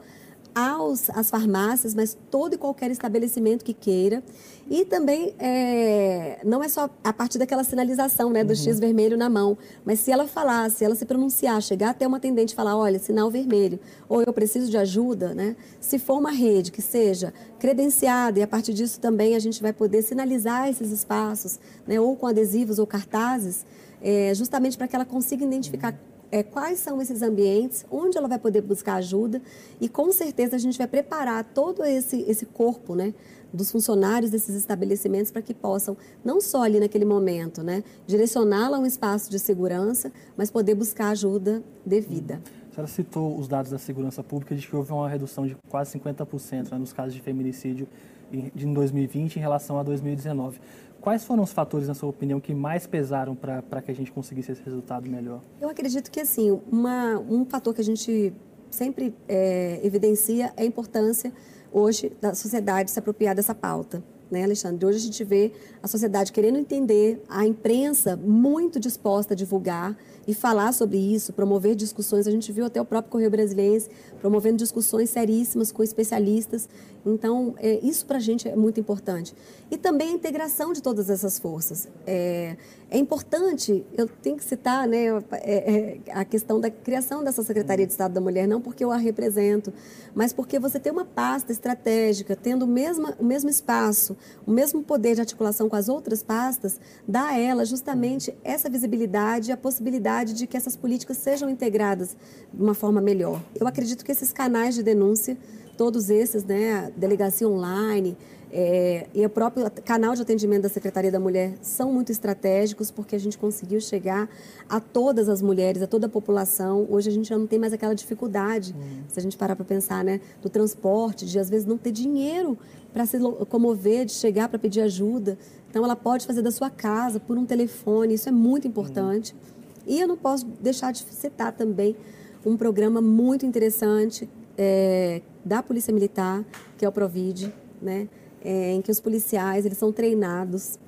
aos, 0.54 1.10
às 1.10 1.30
farmácias, 1.30 1.94
mas 1.94 2.16
todo 2.30 2.54
e 2.54 2.58
qualquer 2.58 2.90
estabelecimento 2.90 3.64
que 3.64 3.74
queira. 3.74 4.22
E 4.68 4.84
também, 4.84 5.34
é, 5.38 6.40
não 6.44 6.62
é 6.62 6.68
só 6.68 6.88
a 7.02 7.12
partir 7.12 7.38
daquela 7.38 7.64
sinalização 7.64 8.30
né, 8.30 8.44
do 8.44 8.50
uhum. 8.50 8.56
X 8.56 8.78
vermelho 8.78 9.16
na 9.16 9.28
mão, 9.28 9.58
mas 9.84 9.98
se 10.00 10.12
ela 10.12 10.28
falar, 10.28 10.70
se 10.70 10.84
ela 10.84 10.94
se 10.94 11.04
pronunciar, 11.04 11.60
chegar 11.60 11.90
até 11.90 12.06
uma 12.06 12.18
atendente 12.18 12.52
e 12.52 12.56
falar, 12.56 12.76
olha, 12.76 12.98
sinal 12.98 13.30
vermelho, 13.30 13.80
ou 14.08 14.22
eu 14.22 14.32
preciso 14.32 14.70
de 14.70 14.76
ajuda, 14.76 15.34
né? 15.34 15.56
se 15.80 15.98
for 15.98 16.18
uma 16.18 16.30
rede 16.30 16.70
que 16.70 16.80
seja 16.80 17.34
credenciada, 17.58 18.38
e 18.38 18.42
a 18.42 18.46
partir 18.46 18.72
disso 18.72 19.00
também 19.00 19.34
a 19.34 19.38
gente 19.38 19.60
vai 19.60 19.72
poder 19.72 20.02
sinalizar 20.02 20.68
esses 20.68 20.92
espaços, 20.92 21.58
né, 21.86 22.00
ou 22.00 22.14
com 22.16 22.26
adesivos 22.26 22.78
ou 22.78 22.86
cartazes, 22.86 23.64
é, 24.00 24.32
justamente 24.34 24.78
para 24.78 24.86
que 24.86 24.94
ela 24.94 25.04
consiga 25.04 25.44
identificar 25.44 25.94
é, 26.30 26.42
quais 26.42 26.78
são 26.78 27.00
esses 27.00 27.22
ambientes, 27.22 27.84
onde 27.90 28.16
ela 28.16 28.28
vai 28.28 28.38
poder 28.38 28.60
buscar 28.60 28.94
ajuda 28.94 29.40
e 29.80 29.88
com 29.88 30.12
certeza 30.12 30.56
a 30.56 30.58
gente 30.58 30.78
vai 30.78 30.86
preparar 30.86 31.44
todo 31.44 31.84
esse, 31.84 32.22
esse 32.28 32.46
corpo, 32.46 32.94
né? 32.94 33.14
dos 33.52 33.70
funcionários 33.70 34.30
desses 34.30 34.54
estabelecimentos 34.54 35.30
para 35.30 35.42
que 35.42 35.52
possam, 35.52 35.96
não 36.24 36.40
só 36.40 36.62
ali 36.62 36.78
naquele 36.78 37.04
momento, 37.04 37.62
né, 37.62 37.82
direcioná-la 38.06 38.76
a 38.76 38.80
um 38.80 38.86
espaço 38.86 39.30
de 39.30 39.38
segurança, 39.38 40.12
mas 40.36 40.50
poder 40.50 40.74
buscar 40.74 41.10
ajuda 41.10 41.62
devida. 41.84 42.40
A 42.70 42.74
senhora 42.74 42.86
citou 42.86 43.36
os 43.36 43.48
dados 43.48 43.70
da 43.70 43.78
segurança 43.78 44.22
pública, 44.22 44.54
diz 44.54 44.64
que 44.64 44.76
houve 44.76 44.92
uma 44.92 45.08
redução 45.08 45.46
de 45.46 45.56
quase 45.68 45.98
50% 45.98 46.70
né, 46.70 46.78
nos 46.78 46.92
casos 46.92 47.12
de 47.12 47.20
feminicídio 47.20 47.88
em 48.32 48.72
2020 48.72 49.36
em 49.36 49.40
relação 49.40 49.78
a 49.78 49.82
2019. 49.82 50.60
Quais 51.00 51.24
foram 51.24 51.42
os 51.42 51.52
fatores, 51.52 51.88
na 51.88 51.94
sua 51.94 52.10
opinião, 52.10 52.38
que 52.38 52.54
mais 52.54 52.86
pesaram 52.86 53.34
para 53.34 53.80
que 53.80 53.90
a 53.90 53.94
gente 53.94 54.12
conseguisse 54.12 54.52
esse 54.52 54.62
resultado 54.62 55.10
melhor? 55.10 55.40
Eu 55.60 55.70
acredito 55.70 56.10
que, 56.10 56.20
assim, 56.20 56.60
uma, 56.70 57.18
um 57.18 57.44
fator 57.46 57.74
que 57.74 57.80
a 57.80 57.84
gente 57.84 58.34
sempre 58.70 59.14
é, 59.26 59.80
evidencia 59.82 60.52
é 60.56 60.62
a 60.62 60.64
importância, 60.64 61.32
hoje, 61.72 62.12
da 62.20 62.34
sociedade 62.34 62.90
se 62.90 62.98
apropriar 62.98 63.34
dessa 63.34 63.54
pauta. 63.54 64.02
Né, 64.30 64.44
Alexandre? 64.44 64.86
Hoje 64.86 64.98
a 64.98 65.00
gente 65.00 65.24
vê 65.24 65.52
a 65.82 65.88
sociedade 65.88 66.30
querendo 66.30 66.56
entender, 66.56 67.20
a 67.28 67.44
imprensa 67.44 68.16
muito 68.16 68.78
disposta 68.78 69.34
a 69.34 69.36
divulgar 69.36 69.96
e 70.30 70.34
falar 70.34 70.72
sobre 70.72 70.96
isso, 70.96 71.32
promover 71.32 71.74
discussões. 71.74 72.28
A 72.28 72.30
gente 72.30 72.52
viu 72.52 72.64
até 72.64 72.80
o 72.80 72.84
próprio 72.84 73.10
Correio 73.10 73.30
Brasiliense 73.32 73.90
promovendo 74.20 74.58
discussões 74.58 75.10
seríssimas 75.10 75.72
com 75.72 75.82
especialistas. 75.82 76.68
Então, 77.04 77.54
é, 77.58 77.80
isso 77.82 78.06
para 78.06 78.18
a 78.18 78.20
gente 78.20 78.48
é 78.48 78.54
muito 78.54 78.78
importante. 78.78 79.34
E 79.70 79.76
também 79.76 80.10
a 80.10 80.12
integração 80.12 80.72
de 80.72 80.80
todas 80.80 81.10
essas 81.10 81.36
forças. 81.36 81.88
É, 82.06 82.56
é 82.90 82.98
importante, 82.98 83.84
eu 83.96 84.08
tenho 84.08 84.36
que 84.36 84.44
citar 84.44 84.86
né, 84.86 85.06
é, 85.32 85.98
é, 86.04 86.12
a 86.12 86.24
questão 86.24 86.60
da 86.60 86.68
criação 86.68 87.22
dessa 87.22 87.42
Secretaria 87.44 87.86
de 87.86 87.92
Estado 87.92 88.12
da 88.12 88.20
Mulher, 88.20 88.48
não 88.48 88.60
porque 88.60 88.84
eu 88.84 88.90
a 88.90 88.96
represento, 88.96 89.72
mas 90.12 90.32
porque 90.32 90.58
você 90.58 90.80
tem 90.80 90.90
uma 90.90 91.04
pasta 91.04 91.52
estratégica, 91.52 92.34
tendo 92.34 92.64
o 92.64 92.68
mesmo, 92.68 93.14
o 93.18 93.24
mesmo 93.24 93.48
espaço, 93.48 94.16
o 94.44 94.50
mesmo 94.50 94.82
poder 94.82 95.14
de 95.14 95.20
articulação 95.20 95.68
com 95.68 95.76
as 95.76 95.88
outras 95.88 96.20
pastas, 96.20 96.80
dá 97.06 97.28
a 97.28 97.38
ela 97.38 97.64
justamente 97.64 98.36
essa 98.42 98.68
visibilidade 98.68 99.50
e 99.50 99.52
a 99.52 99.56
possibilidade 99.56 100.10
de 100.24 100.46
que 100.46 100.56
essas 100.56 100.76
políticas 100.76 101.16
sejam 101.16 101.48
integradas 101.48 102.16
de 102.52 102.62
uma 102.62 102.74
forma 102.74 103.00
melhor. 103.00 103.42
Eu 103.58 103.66
acredito 103.66 104.04
que 104.04 104.12
esses 104.12 104.32
canais 104.32 104.74
de 104.74 104.82
denúncia, 104.82 105.36
todos 105.76 106.10
esses, 106.10 106.44
né, 106.44 106.92
delegacia 106.96 107.48
online, 107.48 108.16
é, 108.52 109.06
e 109.14 109.24
o 109.24 109.30
próprio 109.30 109.70
canal 109.84 110.12
de 110.14 110.22
atendimento 110.22 110.62
da 110.62 110.68
Secretaria 110.68 111.10
da 111.10 111.20
Mulher 111.20 111.54
são 111.62 111.92
muito 111.92 112.10
estratégicos 112.10 112.90
porque 112.90 113.14
a 113.14 113.18
gente 113.18 113.38
conseguiu 113.38 113.80
chegar 113.80 114.28
a 114.68 114.80
todas 114.80 115.28
as 115.28 115.40
mulheres, 115.40 115.80
a 115.82 115.86
toda 115.86 116.06
a 116.06 116.08
população. 116.08 116.84
Hoje 116.90 117.08
a 117.08 117.12
gente 117.12 117.28
já 117.28 117.38
não 117.38 117.46
tem 117.46 117.60
mais 117.60 117.72
aquela 117.72 117.94
dificuldade, 117.94 118.74
uhum. 118.76 119.04
se 119.06 119.20
a 119.20 119.22
gente 119.22 119.36
parar 119.36 119.54
para 119.54 119.64
pensar, 119.64 120.02
né, 120.02 120.20
do 120.42 120.48
transporte, 120.48 121.24
de 121.26 121.38
às 121.38 121.48
vezes 121.48 121.64
não 121.64 121.78
ter 121.78 121.92
dinheiro 121.92 122.58
para 122.92 123.06
se 123.06 123.18
locomover, 123.18 124.04
de 124.04 124.12
chegar 124.12 124.48
para 124.48 124.58
pedir 124.58 124.80
ajuda. 124.80 125.38
Então 125.70 125.84
ela 125.84 125.94
pode 125.94 126.26
fazer 126.26 126.42
da 126.42 126.50
sua 126.50 126.70
casa, 126.70 127.20
por 127.20 127.38
um 127.38 127.46
telefone, 127.46 128.14
isso 128.14 128.28
é 128.28 128.32
muito 128.32 128.66
importante. 128.66 129.32
Uhum. 129.32 129.59
E 129.86 130.00
eu 130.00 130.08
não 130.08 130.16
posso 130.16 130.46
deixar 130.60 130.92
de 130.92 131.00
citar 131.00 131.52
também 131.52 131.96
um 132.44 132.56
programa 132.56 133.00
muito 133.00 133.44
interessante 133.44 134.28
é, 134.56 135.22
da 135.44 135.62
Polícia 135.62 135.92
Militar, 135.92 136.44
que 136.76 136.84
é 136.84 136.88
o 136.88 136.92
Provide, 136.92 137.52
né? 137.80 138.08
é, 138.42 138.72
em 138.72 138.80
que 138.80 138.90
os 138.90 139.00
policiais 139.00 139.66
eles 139.66 139.78
são 139.78 139.92
treinados, 139.92 140.78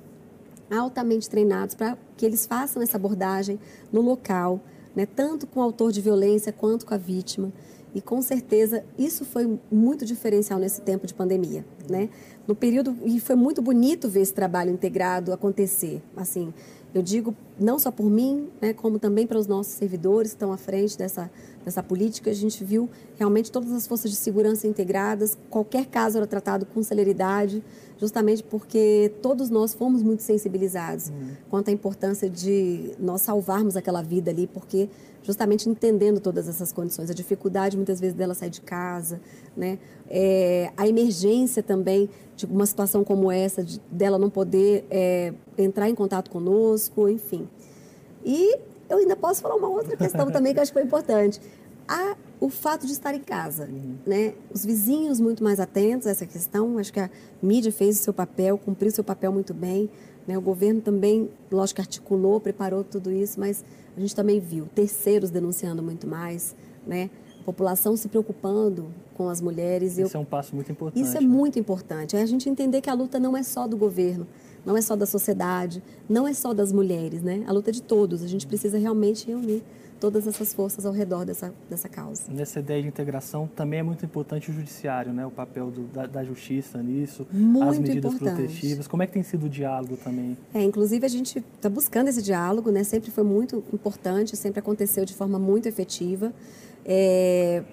altamente 0.71 1.29
treinados, 1.29 1.75
para 1.75 1.97
que 2.17 2.25
eles 2.25 2.45
façam 2.45 2.81
essa 2.81 2.97
abordagem 2.97 3.59
no 3.91 4.01
local, 4.01 4.59
né, 4.95 5.05
tanto 5.05 5.45
com 5.47 5.59
o 5.59 5.63
autor 5.63 5.91
de 5.91 6.01
violência 6.01 6.51
quanto 6.51 6.85
com 6.85 6.93
a 6.93 6.97
vítima. 6.97 7.51
E 7.95 8.01
com 8.01 8.23
certeza 8.23 8.83
isso 8.97 9.23
foi 9.23 9.59
muito 9.71 10.03
diferencial 10.03 10.57
nesse 10.57 10.81
tempo 10.81 11.05
de 11.05 11.13
pandemia, 11.13 11.63
né? 11.87 12.09
No 12.47 12.55
período 12.55 12.97
e 13.05 13.19
foi 13.19 13.35
muito 13.35 13.61
bonito 13.61 14.09
ver 14.09 14.21
esse 14.21 14.33
trabalho 14.33 14.71
integrado 14.71 15.31
acontecer. 15.31 16.01
Assim, 16.17 16.51
eu 16.93 17.01
digo 17.01 17.35
não 17.59 17.79
só 17.79 17.91
por 17.91 18.09
mim, 18.09 18.49
né, 18.61 18.73
como 18.73 18.99
também 18.99 19.25
para 19.25 19.37
os 19.37 19.47
nossos 19.47 19.73
servidores 19.73 20.31
que 20.31 20.35
estão 20.35 20.51
à 20.51 20.57
frente 20.57 20.97
dessa 20.97 21.29
dessa 21.63 21.81
política, 21.81 22.29
a 22.29 22.33
gente 22.33 22.63
viu 22.63 22.89
realmente 23.17 23.51
todas 23.51 23.71
as 23.71 23.87
forças 23.87 24.11
de 24.11 24.17
segurança 24.17 24.67
integradas, 24.67 25.37
qualquer 25.49 25.85
caso 25.85 26.17
era 26.17 26.27
tratado 26.27 26.65
com 26.65 26.83
celeridade, 26.83 27.63
justamente 27.97 28.43
porque 28.43 29.11
todos 29.21 29.49
nós 29.49 29.73
fomos 29.73 30.03
muito 30.03 30.23
sensibilizados 30.23 31.09
uhum. 31.09 31.31
quanto 31.49 31.69
à 31.69 31.71
importância 31.71 32.29
de 32.29 32.91
nós 32.99 33.21
salvarmos 33.21 33.75
aquela 33.77 34.01
vida 34.01 34.31
ali, 34.31 34.47
porque 34.47 34.89
justamente 35.23 35.69
entendendo 35.69 36.19
todas 36.19 36.49
essas 36.49 36.71
condições, 36.71 37.09
a 37.09 37.13
dificuldade 37.13 37.77
muitas 37.77 37.99
vezes 37.99 38.15
dela 38.15 38.33
sair 38.33 38.49
de 38.49 38.61
casa, 38.61 39.21
né? 39.55 39.79
É, 40.09 40.71
a 40.75 40.85
emergência 40.85 41.63
também 41.63 42.09
de 42.35 42.45
uma 42.45 42.65
situação 42.65 43.03
como 43.03 43.31
essa, 43.31 43.63
de, 43.63 43.79
dela 43.89 44.19
não 44.19 44.29
poder 44.29 44.85
é, 44.91 45.33
entrar 45.57 45.89
em 45.89 45.95
contato 45.95 46.29
conosco, 46.29 47.07
enfim. 47.07 47.47
E 48.25 48.57
eu 48.89 48.97
ainda 48.97 49.15
posso 49.15 49.41
falar 49.41 49.55
uma 49.55 49.69
outra 49.69 49.95
questão 49.95 50.31
também 50.31 50.53
que 50.53 50.59
acho 50.59 50.71
que 50.71 50.79
foi 50.79 50.85
importante. 50.85 51.39
A, 51.87 52.15
o 52.39 52.49
fato 52.49 52.85
de 52.85 52.93
estar 52.93 53.13
em 53.13 53.19
casa, 53.19 53.65
uhum. 53.65 53.95
né? 54.05 54.33
Os 54.53 54.65
vizinhos 54.65 55.19
muito 55.19 55.43
mais 55.43 55.59
atentos 55.59 56.07
a 56.07 56.11
essa 56.11 56.25
questão. 56.25 56.77
Acho 56.77 56.93
que 56.93 56.99
a 56.99 57.09
mídia 57.41 57.71
fez 57.71 57.99
o 57.99 58.03
seu 58.03 58.13
papel, 58.13 58.57
cumpriu 58.57 58.89
o 58.89 58.93
seu 58.93 59.03
papel 59.03 59.31
muito 59.31 59.53
bem. 59.53 59.89
Né? 60.25 60.37
O 60.37 60.41
governo 60.41 60.81
também, 60.81 61.29
lógico, 61.51 61.81
articulou, 61.81 62.39
preparou 62.39 62.83
tudo 62.83 63.11
isso, 63.11 63.39
mas 63.39 63.63
a 63.95 63.99
gente 63.99 64.15
também 64.15 64.39
viu 64.39 64.65
terceiros 64.73 65.29
denunciando 65.29 65.83
muito 65.83 66.07
mais, 66.07 66.55
né? 66.87 67.09
A 67.41 67.43
população 67.43 67.97
se 67.97 68.07
preocupando 68.07 68.87
com 69.15 69.27
as 69.27 69.41
mulheres. 69.41 69.97
Isso 69.97 70.15
eu... 70.15 70.21
é 70.21 70.23
um 70.23 70.25
passo 70.25 70.55
muito 70.55 70.71
importante. 70.71 71.03
Isso 71.03 71.17
é 71.17 71.21
né? 71.21 71.27
muito 71.27 71.59
importante. 71.59 72.15
É 72.15 72.21
a 72.21 72.25
gente 72.25 72.49
entender 72.49 72.79
que 72.79 72.89
a 72.89 72.93
luta 72.93 73.19
não 73.19 73.35
é 73.35 73.43
só 73.43 73.67
do 73.67 73.75
governo, 73.75 74.25
não 74.65 74.77
é 74.77 74.81
só 74.81 74.95
da 74.95 75.05
sociedade, 75.05 75.83
não 76.09 76.27
é 76.27 76.33
só 76.33 76.53
das 76.53 76.71
mulheres, 76.71 77.21
né? 77.21 77.43
A 77.47 77.51
luta 77.51 77.69
é 77.69 77.73
de 77.73 77.81
todos. 77.81 78.23
A 78.23 78.27
gente 78.27 78.47
precisa 78.47 78.77
realmente 78.77 79.27
reunir 79.27 79.63
todas 80.03 80.27
essas 80.27 80.53
forças 80.53 80.85
ao 80.85 80.91
redor 80.91 81.23
dessa, 81.23 81.53
dessa 81.69 81.87
causa. 81.87 82.23
Nessa 82.29 82.59
ideia 82.59 82.81
de 82.81 82.89
integração 82.89 83.49
também 83.55 83.79
é 83.79 83.83
muito 83.83 84.03
importante 84.03 84.51
o 84.51 84.53
judiciário, 84.53 85.13
né? 85.13 85.25
O 85.25 85.31
papel 85.31 85.71
do, 85.71 85.83
da, 85.83 86.05
da, 86.05 86.23
justiça 86.25 86.83
nisso, 86.83 87.25
muito 87.31 87.69
as 87.69 87.79
medidas 87.79 88.13
importante. 88.13 88.43
protetivas. 88.43 88.85
Como 88.85 89.01
é 89.01 89.07
que 89.07 89.13
tem 89.13 89.23
sido 89.23 89.45
o 89.45 89.49
diálogo 89.49 89.95
também? 89.95 90.37
É, 90.53 90.61
inclusive 90.61 91.05
a 91.05 91.09
gente 91.09 91.39
está 91.55 91.69
buscando 91.69 92.09
esse 92.09 92.21
diálogo, 92.21 92.69
né? 92.69 92.83
Sempre 92.83 93.11
foi 93.11 93.23
muito 93.23 93.63
importante, 93.71 94.35
sempre 94.35 94.59
aconteceu 94.59 95.05
de 95.05 95.13
forma 95.13 95.39
muito 95.39 95.67
efetiva. 95.67 96.33
É, 96.85 97.63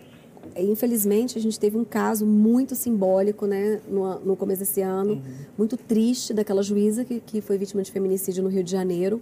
infelizmente 0.56 1.38
a 1.38 1.40
gente 1.40 1.58
teve 1.58 1.76
um 1.76 1.84
caso 1.84 2.26
muito 2.26 2.74
simbólico 2.74 3.46
né, 3.46 3.80
no, 3.88 4.20
no 4.20 4.36
começo 4.36 4.60
desse 4.60 4.80
ano, 4.80 5.14
uhum. 5.14 5.22
muito 5.56 5.76
triste 5.76 6.32
daquela 6.34 6.62
juíza 6.62 7.04
que, 7.04 7.20
que 7.20 7.40
foi 7.40 7.58
vítima 7.58 7.82
de 7.82 7.90
feminicídio 7.90 8.42
no 8.42 8.48
Rio 8.48 8.64
de 8.64 8.70
Janeiro. 8.70 9.20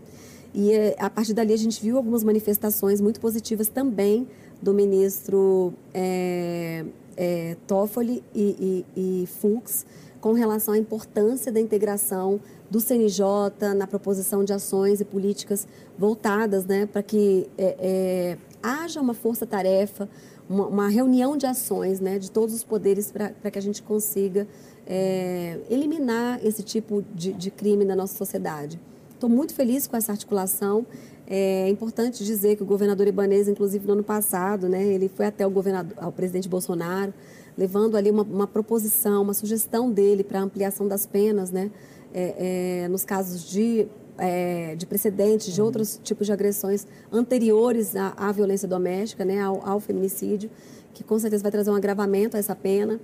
E 0.55 0.73
é, 0.73 0.97
a 0.99 1.11
partir 1.11 1.35
dali 1.35 1.53
a 1.53 1.59
gente 1.59 1.83
viu 1.83 1.97
algumas 1.97 2.25
manifestações 2.25 3.01
muito 3.01 3.21
positivas 3.21 3.69
também 3.69 4.27
do 4.61 4.73
ministro 4.73 5.73
é, 5.93 6.85
é, 7.17 7.57
Toffoli 7.67 8.23
e, 8.35 8.85
e, 8.97 9.23
e 9.23 9.27
Fux 9.27 9.85
com 10.21 10.33
relação 10.33 10.75
à 10.75 10.79
importância 10.79 11.53
da 11.53 11.61
integração 11.61 12.41
do 12.71 12.81
CNJ 12.81 13.75
na 13.77 13.87
proposição 13.87 14.45
de 14.45 14.53
ações 14.53 15.01
e 15.01 15.05
políticas 15.05 15.67
voltadas 15.99 16.65
né, 16.67 16.87
para 16.87 17.03
que 17.03 17.49
é, 17.57 17.77
é, 17.79 18.39
haja 18.63 19.01
uma 19.01 19.15
força-tarefa, 19.15 20.09
uma, 20.49 20.67
uma, 20.67 20.89
reunião 20.89 21.37
de 21.37 21.47
ações 21.47 22.01
né, 22.01 22.19
de 22.19 22.31
todos 22.31 22.55
os 22.55 22.65
poderes 22.65 23.11
para 23.11 23.51
que 23.51 23.59
a 23.59 23.63
gente 23.63 23.83
consiga 23.83 24.47
é, 24.87 25.59
eliminar 25.71 26.45
esse 26.45 26.63
tipo 26.63 27.05
de, 27.15 27.33
de 27.33 27.51
crime 27.51 27.85
na 27.85 27.95
nossa 27.95 28.17
sociedade. 28.17 28.79
Estou 29.15 29.29
muito 29.29 29.53
feliz 29.53 29.87
com 29.87 29.97
essa 29.97 30.13
articulação. 30.13 30.87
É 31.27 31.69
importante 31.69 32.25
dizer 32.25 32.57
que 32.57 32.63
o 32.63 32.67
governador 32.67 33.07
Ibanez, 33.07 33.49
inclusive 33.49 33.87
no 33.87 33.95
ano 33.95 34.05
passado, 34.05 34.69
né, 34.69 34.83
ele 34.87 35.09
foi 35.09 35.27
até 35.27 35.47
o, 35.47 35.51
governador, 35.51 35.93
ao 36.01 36.13
presidente 36.13 36.49
Bolsonaro, 36.49 37.13
levando 37.59 37.97
ali 37.97 38.09
uma, 38.09 38.23
uma 38.23 38.47
proposição, 38.47 39.23
uma 39.23 39.35
sugestão 39.35 39.91
dele 39.91 40.23
para 40.23 40.41
ampliação 40.41 40.87
das 40.87 41.05
penas, 41.05 41.51
né, 41.51 41.73
é, 42.15 42.85
é, 42.85 42.89
nos 42.89 43.05
casos 43.05 43.43
de, 43.51 43.89
é, 44.17 44.77
de 44.77 44.87
precedentes, 44.87 45.53
de 45.53 45.61
uhum. 45.61 45.67
outros 45.67 46.01
tipos 46.03 46.29
de 46.29 46.33
agressões 46.33 46.87
anteriores 47.13 47.97
à, 47.97 48.15
à 48.17 48.31
violência 48.31 48.69
doméstica, 48.69 49.25
né, 49.25 49.43
ao, 49.43 49.69
ao 49.69 49.81
feminicídio, 49.81 50.49
que 50.95 51.03
com 51.03 51.19
certeza 51.19 51.43
vai 51.43 51.51
trazer 51.51 51.71
um 51.71 51.75
agravamento 51.75 52.37
a 52.37 52.39
essa 52.39 52.55
pena. 52.55 53.01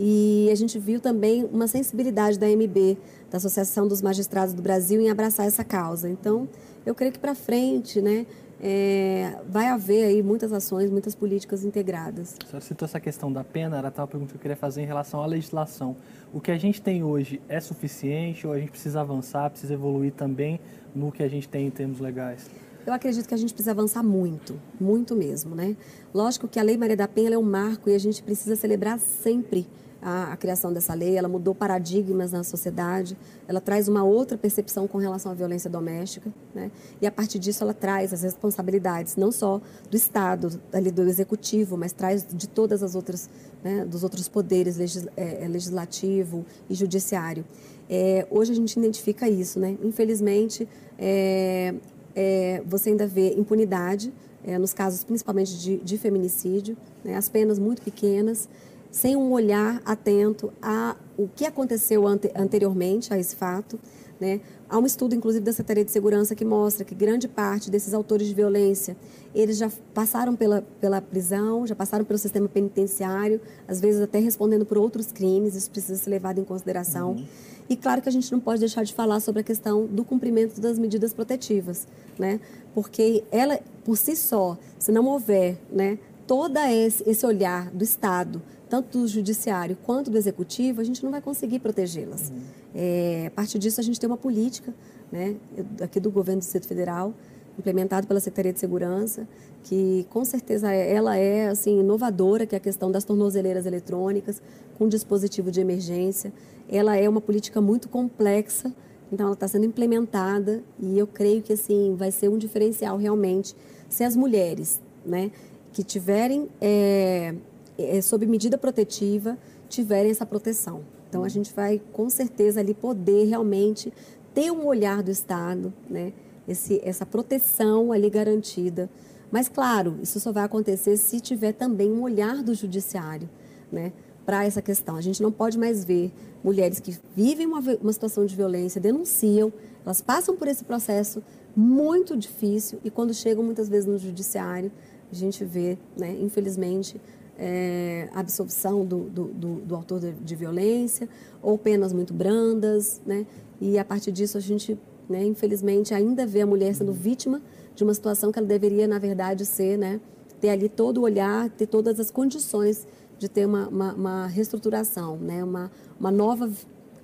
E 0.00 0.48
a 0.50 0.54
gente 0.54 0.78
viu 0.78 1.00
também 1.00 1.44
uma 1.44 1.66
sensibilidade 1.66 2.38
da 2.38 2.46
MB, 2.46 2.96
da 3.30 3.36
Associação 3.36 3.86
dos 3.86 4.00
Magistrados 4.00 4.54
do 4.54 4.62
Brasil, 4.62 5.00
em 5.00 5.10
abraçar 5.10 5.46
essa 5.46 5.64
causa. 5.64 6.08
Então, 6.08 6.48
eu 6.86 6.94
creio 6.94 7.12
que 7.12 7.18
para 7.18 7.34
frente, 7.34 8.00
né, 8.00 8.24
é, 8.60 9.36
vai 9.48 9.68
haver 9.68 10.04
aí 10.04 10.22
muitas 10.22 10.52
ações, 10.52 10.90
muitas 10.90 11.14
políticas 11.14 11.64
integradas. 11.64 12.36
A 12.42 12.46
senhora 12.46 12.64
citou 12.64 12.86
essa 12.86 13.00
questão 13.00 13.32
da 13.32 13.44
pena, 13.44 13.78
era 13.78 13.92
uma 13.96 14.06
pergunta 14.06 14.32
que 14.32 14.36
eu 14.36 14.40
queria 14.40 14.56
fazer 14.56 14.82
em 14.82 14.86
relação 14.86 15.22
à 15.22 15.26
legislação. 15.26 15.96
O 16.32 16.40
que 16.40 16.50
a 16.50 16.58
gente 16.58 16.82
tem 16.82 17.02
hoje 17.02 17.40
é 17.48 17.60
suficiente 17.60 18.46
ou 18.46 18.52
a 18.52 18.58
gente 18.58 18.70
precisa 18.70 19.00
avançar, 19.00 19.48
precisa 19.50 19.74
evoluir 19.74 20.12
também 20.12 20.60
no 20.94 21.12
que 21.12 21.22
a 21.22 21.28
gente 21.28 21.48
tem 21.48 21.66
em 21.66 21.70
termos 21.70 22.00
legais? 22.00 22.50
Eu 22.86 22.92
acredito 22.92 23.28
que 23.28 23.34
a 23.34 23.36
gente 23.36 23.52
precisa 23.52 23.72
avançar 23.72 24.02
muito, 24.02 24.58
muito 24.80 25.14
mesmo, 25.14 25.54
né? 25.54 25.76
Lógico 26.12 26.48
que 26.48 26.58
a 26.58 26.62
Lei 26.62 26.76
Maria 26.76 26.96
da 26.96 27.06
Penha 27.06 27.34
é 27.34 27.38
um 27.38 27.42
marco 27.42 27.90
e 27.90 27.94
a 27.94 27.98
gente 27.98 28.22
precisa 28.22 28.56
celebrar 28.56 28.98
sempre 28.98 29.66
a, 30.00 30.32
a, 30.32 30.36
criação 30.36 30.72
dessa 30.72 30.94
lei, 30.94 31.16
ela 31.16 31.28
mudou 31.28 31.54
paradigmas 31.54 32.32
na 32.32 32.44
sociedade, 32.44 33.16
ela 33.46 33.60
traz 33.60 33.88
uma 33.88 34.04
outra 34.04 34.38
percepção 34.38 34.86
com 34.86 34.98
relação 34.98 35.32
à 35.32 35.34
violência 35.34 35.68
doméstica, 35.68 36.32
né? 36.54 36.70
e 37.00 37.06
a 37.06 37.10
partir 37.10 37.38
disso 37.38 37.62
ela 37.64 37.74
traz 37.74 38.12
as 38.12 38.22
responsabilidades, 38.22 39.16
não 39.16 39.32
só 39.32 39.60
do 39.90 39.96
Estado, 39.96 40.60
ali 40.72 40.90
do 40.90 41.02
Executivo, 41.02 41.76
mas 41.76 41.92
traz 41.92 42.24
de 42.26 42.48
todas 42.48 42.82
as 42.82 42.94
outras, 42.94 43.28
né, 43.62 43.84
dos 43.84 44.04
outros 44.04 44.28
poderes, 44.28 44.76
legis, 44.76 45.06
é, 45.16 45.44
é, 45.44 45.48
legislativo 45.48 46.44
e 46.70 46.74
judiciário. 46.74 47.44
É, 47.90 48.26
hoje 48.30 48.52
a 48.52 48.54
gente 48.54 48.78
identifica 48.78 49.28
isso, 49.28 49.58
né? 49.58 49.76
infelizmente, 49.82 50.68
é, 50.98 51.74
é, 52.14 52.62
você 52.66 52.90
ainda 52.90 53.06
vê 53.06 53.34
impunidade, 53.34 54.12
é, 54.44 54.58
nos 54.58 54.72
casos 54.72 55.02
principalmente 55.02 55.58
de, 55.58 55.78
de 55.78 55.98
feminicídio, 55.98 56.76
né? 57.04 57.16
as 57.16 57.28
penas 57.28 57.58
muito 57.58 57.82
pequenas, 57.82 58.48
sem 58.90 59.16
um 59.16 59.30
olhar 59.32 59.80
atento 59.84 60.52
a 60.62 60.96
o 61.16 61.28
que 61.28 61.44
aconteceu 61.44 62.06
ante, 62.06 62.30
anteriormente 62.34 63.12
a 63.12 63.18
esse 63.18 63.36
fato. 63.36 63.78
Né? 64.20 64.40
Há 64.68 64.78
um 64.78 64.86
estudo, 64.86 65.14
inclusive, 65.14 65.44
da 65.44 65.52
Secretaria 65.52 65.84
de 65.84 65.92
Segurança 65.92 66.34
que 66.34 66.44
mostra 66.44 66.84
que 66.84 66.94
grande 66.94 67.28
parte 67.28 67.70
desses 67.70 67.94
autores 67.94 68.26
de 68.26 68.34
violência, 68.34 68.96
eles 69.34 69.56
já 69.56 69.70
passaram 69.94 70.34
pela, 70.34 70.62
pela 70.80 71.00
prisão, 71.00 71.66
já 71.66 71.74
passaram 71.74 72.04
pelo 72.04 72.18
sistema 72.18 72.48
penitenciário, 72.48 73.40
às 73.66 73.80
vezes 73.80 74.00
até 74.00 74.18
respondendo 74.18 74.66
por 74.66 74.76
outros 74.76 75.12
crimes, 75.12 75.54
isso 75.54 75.70
precisa 75.70 75.96
ser 75.96 76.10
levado 76.10 76.40
em 76.40 76.44
consideração. 76.44 77.12
Uhum. 77.12 77.26
E 77.68 77.76
claro 77.76 78.00
que 78.00 78.08
a 78.08 78.12
gente 78.12 78.32
não 78.32 78.40
pode 78.40 78.60
deixar 78.60 78.82
de 78.82 78.94
falar 78.94 79.20
sobre 79.20 79.40
a 79.40 79.44
questão 79.44 79.86
do 79.86 80.04
cumprimento 80.04 80.60
das 80.60 80.78
medidas 80.78 81.12
protetivas, 81.12 81.86
né? 82.18 82.40
porque 82.74 83.24
ela, 83.30 83.60
por 83.84 83.96
si 83.96 84.16
só, 84.16 84.56
se 84.78 84.90
não 84.90 85.04
houver 85.06 85.58
né, 85.70 85.98
todo 86.28 86.56
esse, 86.58 87.02
esse 87.10 87.26
olhar 87.26 87.70
do 87.70 87.82
Estado 87.82 88.40
tanto 88.68 88.98
do 88.98 89.08
judiciário 89.08 89.76
quanto 89.82 90.10
do 90.10 90.18
executivo, 90.18 90.80
a 90.80 90.84
gente 90.84 91.02
não 91.02 91.10
vai 91.10 91.20
conseguir 91.20 91.58
protegê-las. 91.58 92.30
Uhum. 92.30 92.40
É, 92.74 93.24
a 93.28 93.30
partir 93.30 93.58
disso, 93.58 93.80
a 93.80 93.82
gente 93.82 93.98
tem 93.98 94.06
uma 94.06 94.16
política, 94.16 94.74
né, 95.10 95.36
aqui 95.80 95.98
do 95.98 96.10
governo 96.10 96.40
do 96.40 96.44
Distrito 96.44 96.68
Federal, 96.68 97.14
implementado 97.58 98.06
pela 98.06 98.20
Secretaria 98.20 98.52
de 98.52 98.60
Segurança, 98.60 99.26
que 99.64 100.06
com 100.10 100.24
certeza 100.24 100.70
ela 100.70 101.16
é 101.16 101.48
assim 101.48 101.80
inovadora, 101.80 102.46
que 102.46 102.54
é 102.54 102.58
a 102.58 102.60
questão 102.60 102.90
das 102.92 103.04
tornozeleiras 103.04 103.66
eletrônicas 103.66 104.40
com 104.76 104.86
dispositivo 104.86 105.50
de 105.50 105.60
emergência. 105.60 106.32
Ela 106.68 106.96
é 106.96 107.08
uma 107.08 107.20
política 107.20 107.60
muito 107.60 107.88
complexa, 107.88 108.72
então 109.10 109.26
ela 109.26 109.34
está 109.34 109.48
sendo 109.48 109.64
implementada 109.64 110.62
e 110.78 110.98
eu 110.98 111.06
creio 111.06 111.42
que 111.42 111.54
assim 111.54 111.96
vai 111.96 112.12
ser 112.12 112.28
um 112.28 112.38
diferencial 112.38 112.96
realmente 112.96 113.56
se 113.88 114.04
as 114.04 114.14
mulheres, 114.14 114.80
né, 115.04 115.32
que 115.72 115.82
tiverem 115.82 116.48
é, 116.60 117.34
é, 117.76 118.00
sob 118.00 118.26
medida 118.26 118.58
protetiva, 118.58 119.38
tiverem 119.68 120.10
essa 120.10 120.26
proteção. 120.26 120.82
Então, 121.08 121.24
a 121.24 121.28
gente 121.28 121.54
vai, 121.54 121.80
com 121.92 122.10
certeza, 122.10 122.60
ali 122.60 122.74
poder 122.74 123.26
realmente 123.26 123.92
ter 124.34 124.50
um 124.50 124.66
olhar 124.66 125.02
do 125.02 125.10
Estado, 125.10 125.72
né? 125.88 126.12
Esse, 126.46 126.80
essa 126.82 127.04
proteção 127.04 127.92
ali 127.92 128.08
garantida. 128.08 128.90
Mas, 129.30 129.48
claro, 129.48 129.98
isso 130.02 130.18
só 130.18 130.32
vai 130.32 130.44
acontecer 130.44 130.96
se 130.96 131.20
tiver 131.20 131.52
também 131.52 131.90
um 131.90 132.02
olhar 132.02 132.42
do 132.42 132.54
judiciário, 132.54 133.28
né? 133.70 133.92
Para 134.24 134.44
essa 134.44 134.60
questão. 134.60 134.96
A 134.96 135.00
gente 135.00 135.22
não 135.22 135.32
pode 135.32 135.58
mais 135.58 135.84
ver 135.84 136.12
mulheres 136.42 136.80
que 136.80 136.96
vivem 137.14 137.46
uma, 137.46 137.60
uma 137.80 137.92
situação 137.92 138.24
de 138.24 138.34
violência, 138.34 138.80
denunciam, 138.80 139.52
elas 139.84 140.00
passam 140.00 140.36
por 140.36 140.48
esse 140.48 140.64
processo 140.64 141.22
muito 141.56 142.16
difícil 142.16 142.78
e 142.84 142.90
quando 142.90 143.12
chegam 143.12 143.42
muitas 143.42 143.68
vezes 143.68 143.86
no 143.86 143.98
judiciário, 143.98 144.70
a 145.10 145.14
gente 145.14 145.44
vê, 145.44 145.78
né, 145.96 146.16
infelizmente, 146.20 147.00
é, 147.38 148.08
absolvição 148.12 148.84
do, 148.84 149.04
do, 149.04 149.24
do, 149.26 149.54
do 149.60 149.76
autor 149.76 150.00
de, 150.00 150.12
de, 150.12 150.34
violência 150.34 151.08
ou 151.40 151.56
penas 151.56 151.92
muito 151.92 152.12
brandas, 152.12 153.00
né? 153.06 153.24
E 153.60 153.78
a 153.78 153.84
partir 153.84 154.10
disso 154.10 154.36
a 154.36 154.40
gente, 154.40 154.76
né, 155.08 155.24
infelizmente, 155.24 155.94
ainda 155.94 156.26
vê 156.26 156.40
a 156.40 156.46
mulher 156.46 156.74
sendo 156.74 156.92
vítima 156.92 157.40
de 157.76 157.84
uma 157.84 157.94
situação 157.94 158.32
que 158.32 158.38
ela 158.40 158.48
deveria, 158.48 158.88
na 158.88 158.98
verdade, 158.98 159.46
ser, 159.46 159.78
né, 159.78 160.00
ter 160.40 160.50
ali 160.50 160.68
todo 160.68 160.98
o 160.98 161.02
olhar, 161.02 161.48
ter 161.50 161.66
todas 161.66 162.00
as 162.00 162.10
condições 162.10 162.86
de 163.18 163.28
ter 163.28 163.46
uma, 163.46 163.68
uma, 163.68 163.94
uma 163.94 164.26
reestruturação, 164.26 165.16
né, 165.16 165.42
uma, 165.42 165.70
uma 165.98 166.10
nova 166.10 166.50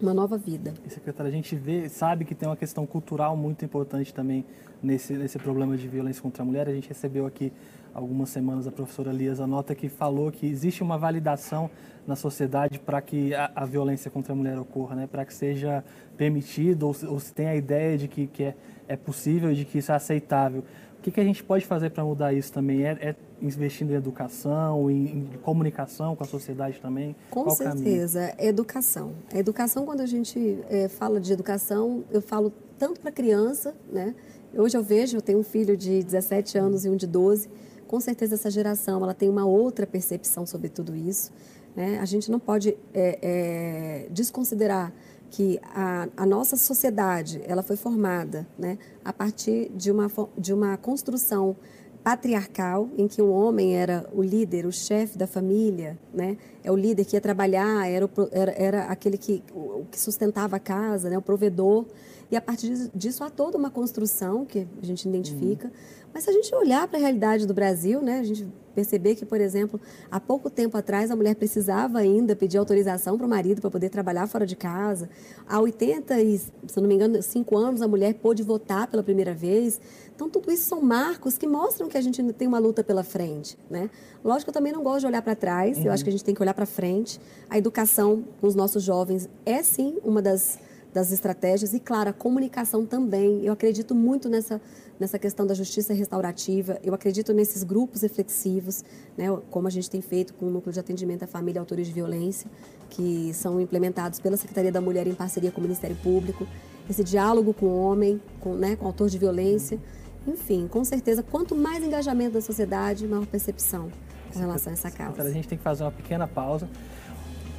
uma 0.01 0.13
nova 0.13 0.37
vida. 0.37 0.75
E, 0.85 0.91
secretária, 0.91 1.31
a 1.31 1.33
gente 1.33 1.55
vê, 1.55 1.89
sabe 1.89 2.25
que 2.25 2.35
tem 2.35 2.49
uma 2.49 2.57
questão 2.57 2.85
cultural 2.85 3.37
muito 3.37 3.65
importante 3.65 4.13
também 4.13 4.45
nesse, 4.83 5.15
nesse 5.15 5.39
problema 5.39 5.77
de 5.77 5.89
violência 5.89 6.21
contra 6.21 6.43
a 6.43 6.47
mulher. 6.47 6.69
A 6.69 6.73
gente 6.73 6.89
recebeu 6.89 7.27
aqui 7.27 7.53
algumas 7.95 8.29
semanas 8.29 8.67
a 8.67 8.73
professora 8.73 9.13
Lias 9.13 9.41
Anota 9.41 9.75
que 9.75 9.89
falou 9.89 10.33
que 10.33 10.47
existe 10.47 10.83
uma 10.83 10.99
validação 10.99 11.71
na 12.07 12.17
sociedade 12.17 12.79
para 12.79 13.01
que 13.01 13.33
a, 13.35 13.51
a, 13.55 13.65
violência 13.65 14.11
contra 14.11 14.33
a 14.33 14.37
mulher 14.37 14.59
ocorra, 14.59 14.97
né? 14.97 15.07
para 15.07 15.25
que 15.25 15.33
seja 15.33 15.83
permitido 16.17 16.87
ou, 16.87 16.97
ou 17.09 17.21
se 17.21 17.33
tem 17.33 17.47
a 17.47 17.57
ideia 17.57 17.97
de 17.97 18.09
que, 18.09 18.27
que 18.27 18.43
é, 18.43 18.55
é 18.89 18.97
possível 18.97 19.51
e 19.53 19.55
de 19.55 19.65
que 19.65 19.79
isso 19.79 19.93
é 19.93 19.95
aceitável. 19.95 20.65
O 20.99 21.03
que, 21.05 21.11
que 21.11 21.21
a 21.21 21.25
gente 21.25 21.45
pode 21.45 21.67
fazer 21.67 21.91
para 21.91 22.05
mudar 22.05 22.33
isso 22.33 22.53
também? 22.53 22.85
É, 22.85 22.93
é, 22.93 23.17
investindo 23.41 23.93
em 23.93 23.95
educação, 23.95 24.91
em, 24.91 25.05
em, 25.05 25.39
comunicação 25.43 26.17
com 26.17 26.25
a 26.25 26.27
sociedade 26.27 26.81
também? 26.81 27.15
Com 27.31 27.45
Qual 27.45 27.55
certeza, 27.55 28.35
educação. 28.39 29.13
A 29.33 29.39
educação, 29.39 29.85
quando 29.85 30.01
a 30.01 30.07
gente 30.07 30.59
é, 30.69 30.89
fala 30.89 31.21
de 31.21 31.33
educação, 31.33 32.05
eu 32.11 32.23
falo 32.23 32.53
tanto 32.79 33.01
para 33.01 33.13
criança, 33.13 33.75
né? 33.93 34.15
Hoje 34.57 34.77
eu 34.77 34.83
vejo, 34.83 35.17
eu 35.17 35.21
tenho 35.21 35.41
um 35.41 35.43
filho 35.43 35.77
de 35.77 36.03
17 36.03 36.57
anos 36.57 36.85
e 36.85 36.89
um 36.89 36.97
de 36.97 37.07
12, 37.07 37.51
com 37.95 38.01
certeza 38.01 38.35
essa 38.35 38.51
geração 38.51 39.05
ela 39.05 39.15
tem 39.15 39.29
uma 39.29 39.47
outra 39.47 39.87
percepção 39.87 40.45
sobre 40.45 40.69
tudo 40.69 40.97
isso. 40.97 41.31
Né? 41.77 42.01
A 42.01 42.05
gente 42.05 42.29
não 42.29 42.41
pode 42.41 42.77
é, 42.93 43.19
é, 43.23 44.09
desconsiderar 44.11 44.93
que 45.31 45.61
a, 45.63 46.09
a, 46.17 46.27
nossa 46.27 46.57
sociedade 46.57 47.41
ela 47.47 47.63
foi 47.63 47.77
formada 47.77 48.49
né, 48.59 48.79
a 49.05 49.13
partir 49.13 49.71
de 49.77 49.93
uma, 49.93 50.11
de 50.37 50.53
uma 50.53 50.77
construção 50.77 51.55
patriarcal 52.03 52.89
em 52.99 53.07
que 53.07 53.23
o 53.23 53.31
homem 53.31 53.77
era 53.77 54.11
o 54.13 54.25
líder, 54.25 54.67
o 54.67 54.73
chefe 54.73 55.17
da 55.17 55.29
família, 55.29 55.97
né? 56.13 56.37
É 56.65 56.71
o 56.71 56.77
líder 56.77 57.05
que 57.05 57.17
ia 57.17 57.21
trabalhar, 57.21 57.89
era, 57.89 58.05
o, 58.05 58.11
era, 58.31 58.53
era 58.53 58.85
aquele 58.87 59.17
que, 59.17 59.43
o, 59.55 59.87
que 59.91 59.99
sustentava 59.99 60.57
a 60.57 60.59
casa, 60.59 61.09
né? 61.09 61.17
O 61.17 61.23
provedor. 61.23 61.87
E 62.31 62.37
a 62.37 62.41
partir 62.41 62.91
disso 62.95 63.23
há 63.23 63.31
toda 63.31 63.57
uma 63.59 63.71
construção 63.71 64.45
que 64.45 64.67
a 64.83 64.87
gente 64.87 65.09
identifica. 65.09 65.69
Uhum. 65.69 65.73
Mas 66.13 66.25
se 66.25 66.31
a 66.31 66.33
gente 66.33 66.55
olhar 66.55 66.87
para 66.87 66.99
a 66.99 67.01
realidade 67.01 67.47
do 67.47 67.53
Brasil, 67.53 68.01
né? 68.01 68.21
A 68.21 68.23
gente 68.23 68.47
perceber 68.75 69.15
que, 69.15 69.25
por 69.25 69.41
exemplo, 69.41 69.81
há 70.11 70.19
pouco 70.19 70.51
tempo 70.51 70.77
atrás 70.77 71.11
a 71.11 71.17
mulher 71.17 71.35
precisava 71.37 71.99
ainda 71.99 72.35
pedir 72.35 72.59
autorização 72.59 73.17
para 73.17 73.27
o 73.27 73.29
marido 73.29 73.61
para 73.61 73.71
poder 73.71 73.89
trabalhar 73.89 74.27
fora 74.27 74.45
de 74.45 74.57
casa. 74.57 75.09
Há 75.49 75.61
80 75.61 76.21
e, 76.21 76.39
se 76.39 76.53
não 76.77 76.89
me 76.89 76.95
engano, 76.95 77.23
5 77.23 77.57
anos 77.57 77.83
a 77.83 77.89
mulher 77.89 78.15
pôde 78.15 78.43
votar 78.43 78.89
pela 78.89 79.03
primeira 79.03 79.33
vez. 79.33 79.81
Então, 80.15 80.29
tudo 80.29 80.53
isso 80.53 80.69
são 80.69 80.81
marcos 80.81 81.39
que 81.39 81.47
mostram 81.47 81.89
que 81.89 81.97
a 81.97 82.01
gente 82.01 82.23
tem 82.33 82.47
uma 82.47 82.59
luta 82.59 82.85
pela 82.85 83.03
frente. 83.03 83.57
Né? 83.71 83.91
Lógico 84.25 84.51
eu 84.51 84.55
também 84.55 84.73
não 84.73 84.83
gosto 84.83 85.01
de 85.01 85.07
olhar 85.07 85.23
para 85.23 85.35
trás, 85.35 85.79
uhum. 85.79 85.85
eu 85.85 85.93
acho 85.93 86.05
que 86.05 86.11
a 86.11 86.13
gente 86.13 86.25
tem 86.25 86.35
que 86.35 86.43
olhar 86.43 86.55
para 86.55 86.67
frente. 86.67 87.21
A 87.49 87.59
educação 87.59 88.25
com 88.41 88.47
os 88.47 88.55
nossos 88.55 88.83
jovens 88.83 89.29
é, 89.47 89.63
sim, 89.63 89.99
uma 90.05 90.21
das, 90.21 90.59
das 90.95 91.11
estratégias. 91.11 91.75
E, 91.75 91.81
claro, 91.81 92.11
a 92.11 92.13
comunicação 92.13 92.87
também. 92.87 93.45
Eu 93.45 93.53
acredito 93.53 93.95
muito 93.95 94.29
nessa, 94.29 94.61
nessa 94.99 95.19
questão 95.19 95.45
da 95.45 95.53
justiça 95.53 95.93
restaurativa, 95.93 96.79
eu 96.83 96.95
acredito 96.95 97.35
nesses 97.35 97.65
grupos 97.65 98.03
reflexivos, 98.03 98.85
né, 99.19 99.27
como 99.51 99.67
a 99.67 99.71
gente 99.71 99.91
tem 99.91 100.01
feito 100.01 100.33
com 100.35 100.47
o 100.47 100.51
Núcleo 100.51 100.73
de 100.73 100.79
Atendimento 100.79 101.25
à 101.25 101.27
Família 101.27 101.59
e 101.59 101.61
Autores 101.61 101.89
de 101.89 101.93
Violência, 101.93 102.49
que 102.89 103.35
são 103.35 103.61
implementados 103.61 104.21
pela 104.21 104.37
Secretaria 104.37 104.71
da 104.71 104.81
Mulher 104.81 105.07
em 105.09 105.15
parceria 105.15 105.51
com 105.51 105.59
o 105.59 105.63
Ministério 105.65 105.97
Público. 105.97 106.47
Esse 106.89 107.03
diálogo 107.03 107.53
com 107.53 107.67
o 107.67 107.83
homem, 107.83 108.21
com, 108.41 108.55
né, 108.55 108.77
com 108.77 108.85
o 108.85 108.89
autor 108.89 109.09
de 109.09 109.19
violência. 109.19 109.81
Enfim, 110.27 110.69
com 110.69 110.85
certeza, 110.85 111.23
quanto 111.23 111.55
mais 111.57 111.83
engajamento 111.83 112.35
da 112.35 112.41
sociedade, 112.41 113.07
maior 113.07 113.27
percepção 113.27 113.91
com 114.33 114.39
relação 114.39 114.71
a 114.71 114.75
essa 114.75 114.91
causa. 114.91 115.23
A 115.23 115.31
gente 115.31 115.49
tem 115.49 115.59
que 115.59 115.65
fazer 115.65 115.85
uma 115.85 115.93
pequena 115.93 116.27
pausa. 116.27 116.69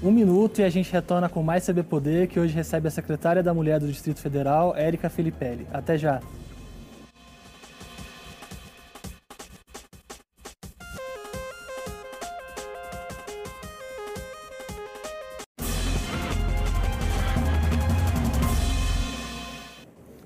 Um 0.04 0.12
minuto 0.12 0.60
e 0.60 0.64
a 0.64 0.70
gente 0.70 0.92
retorna 0.92 1.30
com 1.30 1.42
mais 1.42 1.66
CB 1.66 1.84
Poder, 1.84 2.28
que 2.28 2.40
hoje 2.40 2.54
recebe 2.54 2.88
a 2.88 2.92
secretária 2.92 3.42
da 3.42 3.54
Mulher 3.54 3.80
do 3.80 3.88
Distrito 3.88 4.20
Federal, 4.20 4.76
Érica 4.76 5.10
Filipelli. 5.10 5.66
Até 5.72 5.98
já! 5.98 6.22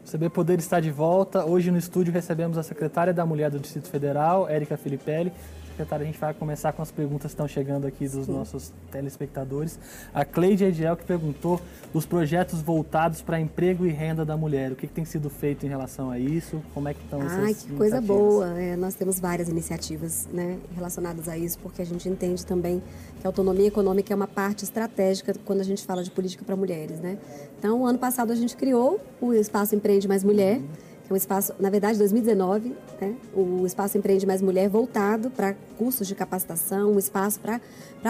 CB 0.03 0.29
Poder 0.31 0.57
está 0.57 0.79
de 0.79 0.89
volta. 0.89 1.45
Hoje 1.45 1.69
no 1.69 1.77
estúdio 1.77 2.11
recebemos 2.11 2.57
a 2.57 2.63
secretária 2.63 3.13
da 3.13 3.25
Mulher 3.25 3.51
do 3.51 3.59
Distrito 3.59 3.87
Federal, 3.87 4.49
Érica 4.49 4.75
Filipelli. 4.75 5.31
A 5.81 6.03
gente 6.03 6.19
vai 6.19 6.33
começar 6.33 6.73
com 6.73 6.81
as 6.81 6.91
perguntas 6.91 7.31
que 7.31 7.33
estão 7.33 7.47
chegando 7.47 7.87
aqui 7.87 8.07
dos 8.07 8.25
Sim. 8.25 8.33
nossos 8.33 8.71
telespectadores. 8.91 9.79
A 10.13 10.25
Cleide 10.25 10.65
Ediel 10.65 10.95
que 10.95 11.03
perguntou 11.03 11.61
dos 11.93 12.05
projetos 12.05 12.61
voltados 12.61 13.21
para 13.21 13.39
emprego 13.39 13.85
e 13.85 13.89
renda 13.89 14.25
da 14.25 14.35
mulher. 14.35 14.71
O 14.71 14.75
que, 14.75 14.87
que, 14.87 14.93
tem 14.93 15.05
sido 15.05 15.29
feito 15.29 15.65
em 15.65 15.69
relação 15.69 16.11
a 16.11 16.19
isso? 16.19 16.61
Como 16.73 16.87
é 16.87 16.93
que 16.93 17.01
estão 17.03 17.21
essas 17.21 17.39
Ai, 17.39 17.53
que 17.53 17.73
coisa 17.75 18.01
boa. 18.01 18.59
É, 18.59 18.75
nós 18.75 18.95
temos 18.95 19.19
várias 19.19 19.49
iniciativas 19.49 20.27
né, 20.31 20.57
relacionadas 20.75 21.27
a 21.27 21.37
isso, 21.37 21.57
porque 21.59 21.81
a 21.81 21.85
gente 21.85 22.07
entende 22.07 22.45
também 22.45 22.81
que 23.19 23.25
a 23.25 23.29
autonomia 23.29 23.67
econômica 23.67 24.13
é 24.13 24.15
uma 24.15 24.27
parte 24.27 24.63
estratégica 24.63 25.33
quando 25.45 25.61
a 25.61 25.63
gente 25.63 25.83
fala 25.85 26.03
de 26.03 26.11
política 26.11 26.43
para 26.43 26.55
mulheres. 26.55 26.99
Né? 26.99 27.17
Então, 27.57 27.85
ano 27.85 27.99
passado 27.99 28.31
a 28.31 28.35
gente 28.35 28.55
criou 28.55 28.99
o 29.21 29.33
Espaço 29.33 29.75
Empreende 29.75 30.07
Mais 30.07 30.23
Mulher. 30.23 30.57
Uhum 30.57 30.88
é 31.09 31.13
um 31.13 31.15
espaço, 31.15 31.53
na 31.59 31.69
verdade, 31.69 31.97
2019, 31.97 32.75
né, 33.01 33.15
o 33.33 33.65
Espaço 33.65 33.97
Empreende 33.97 34.27
Mais 34.27 34.41
Mulher 34.41 34.69
voltado 34.69 35.31
para 35.31 35.55
cursos 35.77 36.07
de 36.07 36.13
capacitação, 36.13 36.91
um 36.91 36.99
espaço 36.99 37.39
para 37.39 37.59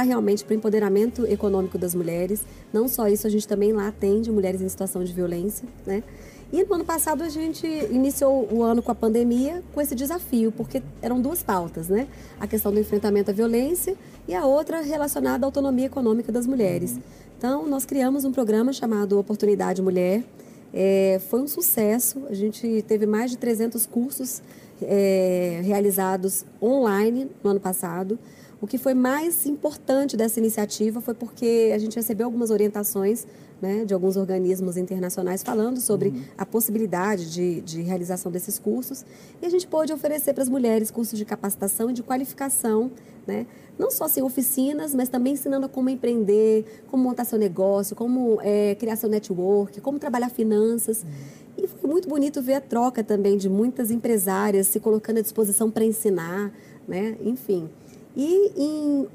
realmente 0.02 0.44
para 0.44 0.54
o 0.54 0.58
empoderamento 0.58 1.26
econômico 1.26 1.78
das 1.78 1.96
mulheres. 1.96 2.42
Não 2.74 2.88
só 2.88 3.08
isso, 3.08 3.26
a 3.26 3.30
gente 3.30 3.48
também 3.48 3.72
lá 3.72 3.88
atende 3.88 4.30
mulheres 4.32 4.62
em 4.62 4.68
situação 4.68 5.04
de 5.04 5.14
violência, 5.14 5.68
né? 5.86 6.04
E 6.52 6.64
no 6.64 6.74
ano 6.74 6.84
passado 6.84 7.24
a 7.24 7.30
gente 7.30 7.68
iniciou 7.92 8.52
o 8.52 8.64
ano 8.64 8.82
com 8.82 8.92
a 8.92 8.96
pandemia 8.96 9.64
com 9.72 9.80
esse 9.80 9.94
desafio, 9.94 10.52
porque 10.52 10.82
eram 11.00 11.22
duas 11.22 11.44
pautas, 11.44 11.88
né? 11.88 12.08
A 12.40 12.48
questão 12.48 12.74
do 12.74 12.80
enfrentamento 12.80 13.30
à 13.30 13.34
violência 13.34 13.96
e 14.28 14.34
a 14.34 14.46
outra 14.46 14.82
relacionada 14.82 15.46
à 15.46 15.48
autonomia 15.48 15.86
econômica 15.86 16.32
das 16.32 16.48
mulheres. 16.48 16.98
Então, 17.38 17.68
nós 17.68 17.86
criamos 17.86 18.26
um 18.26 18.32
programa 18.32 18.74
chamado 18.74 19.18
Oportunidade 19.20 19.82
Mulher, 19.82 20.24
é, 20.74 21.20
foi 21.30 21.42
um 21.42 21.48
sucesso. 21.48 22.24
A 22.30 22.34
gente 22.34 22.84
teve 22.88 23.06
mais 23.06 23.32
de 23.32 23.38
300 23.38 23.86
cursos 23.86 24.42
é, 24.82 25.62
realizados 25.64 26.46
online 26.62 27.30
no 27.44 27.52
ano 27.52 27.60
passado. 27.60 28.18
O 28.62 28.68
que 28.68 28.78
foi 28.78 28.94
mais 28.94 29.46
importante 29.46 30.18
dessa 30.18 30.40
iniciativa 30.40 31.00
foi 31.00 31.14
porque 31.14 31.72
a 31.74 31.78
gente 31.78 31.96
recebeu 31.96 32.26
algumas 32.26 32.50
orientações 32.50 33.26
né, 33.62 33.86
de 33.86 33.94
alguns 33.94 34.18
organismos 34.18 34.78
internacionais 34.78 35.44
falando 35.44 35.80
sobre 35.80 36.10
uhum. 36.10 36.24
a 36.38 36.46
possibilidade 36.46 37.32
de, 37.32 37.62
de 37.62 37.82
realização 37.82 38.32
desses 38.32 38.58
cursos. 38.60 39.06
E 39.42 39.46
a 39.46 39.50
gente 39.50 39.68
pôde 39.68 39.94
oferecer 39.94 40.34
para 40.34 40.44
as 40.44 40.50
mulheres 40.50 40.92
cursos 40.92 41.18
de 41.18 41.26
capacitação 41.26 41.90
e 41.90 41.94
de 41.94 42.04
qualificação, 42.04 42.92
né, 43.28 43.46
não 43.78 43.92
só 43.92 44.06
assim, 44.06 44.22
oficinas, 44.22 44.94
mas 44.94 45.08
também 45.08 45.34
ensinando 45.34 45.68
como 45.70 45.90
empreender, 45.90 46.84
como 46.88 47.04
montar 47.04 47.26
seu 47.26 47.40
negócio, 47.40 47.96
como 47.96 48.40
é, 48.42 48.76
criar 48.76 48.96
seu 48.96 49.10
network, 49.10 49.80
como 49.82 50.00
trabalhar 50.00 50.30
finanças. 50.30 51.04
Uhum. 51.04 51.64
E 51.64 51.68
foi 51.68 51.90
muito 51.90 52.08
bonito 52.08 52.42
ver 52.42 52.56
a 52.56 52.62
troca 52.62 53.04
também 53.04 53.38
de 53.38 53.50
muitas 53.50 53.92
empresárias 53.92 54.68
se 54.68 54.80
colocando 54.80 55.20
à 55.20 55.22
disposição 55.22 55.70
para 55.70 55.84
ensinar, 55.84 56.54
né? 56.88 57.18
enfim. 57.22 57.70
E 58.16 58.52
em 58.56 59.08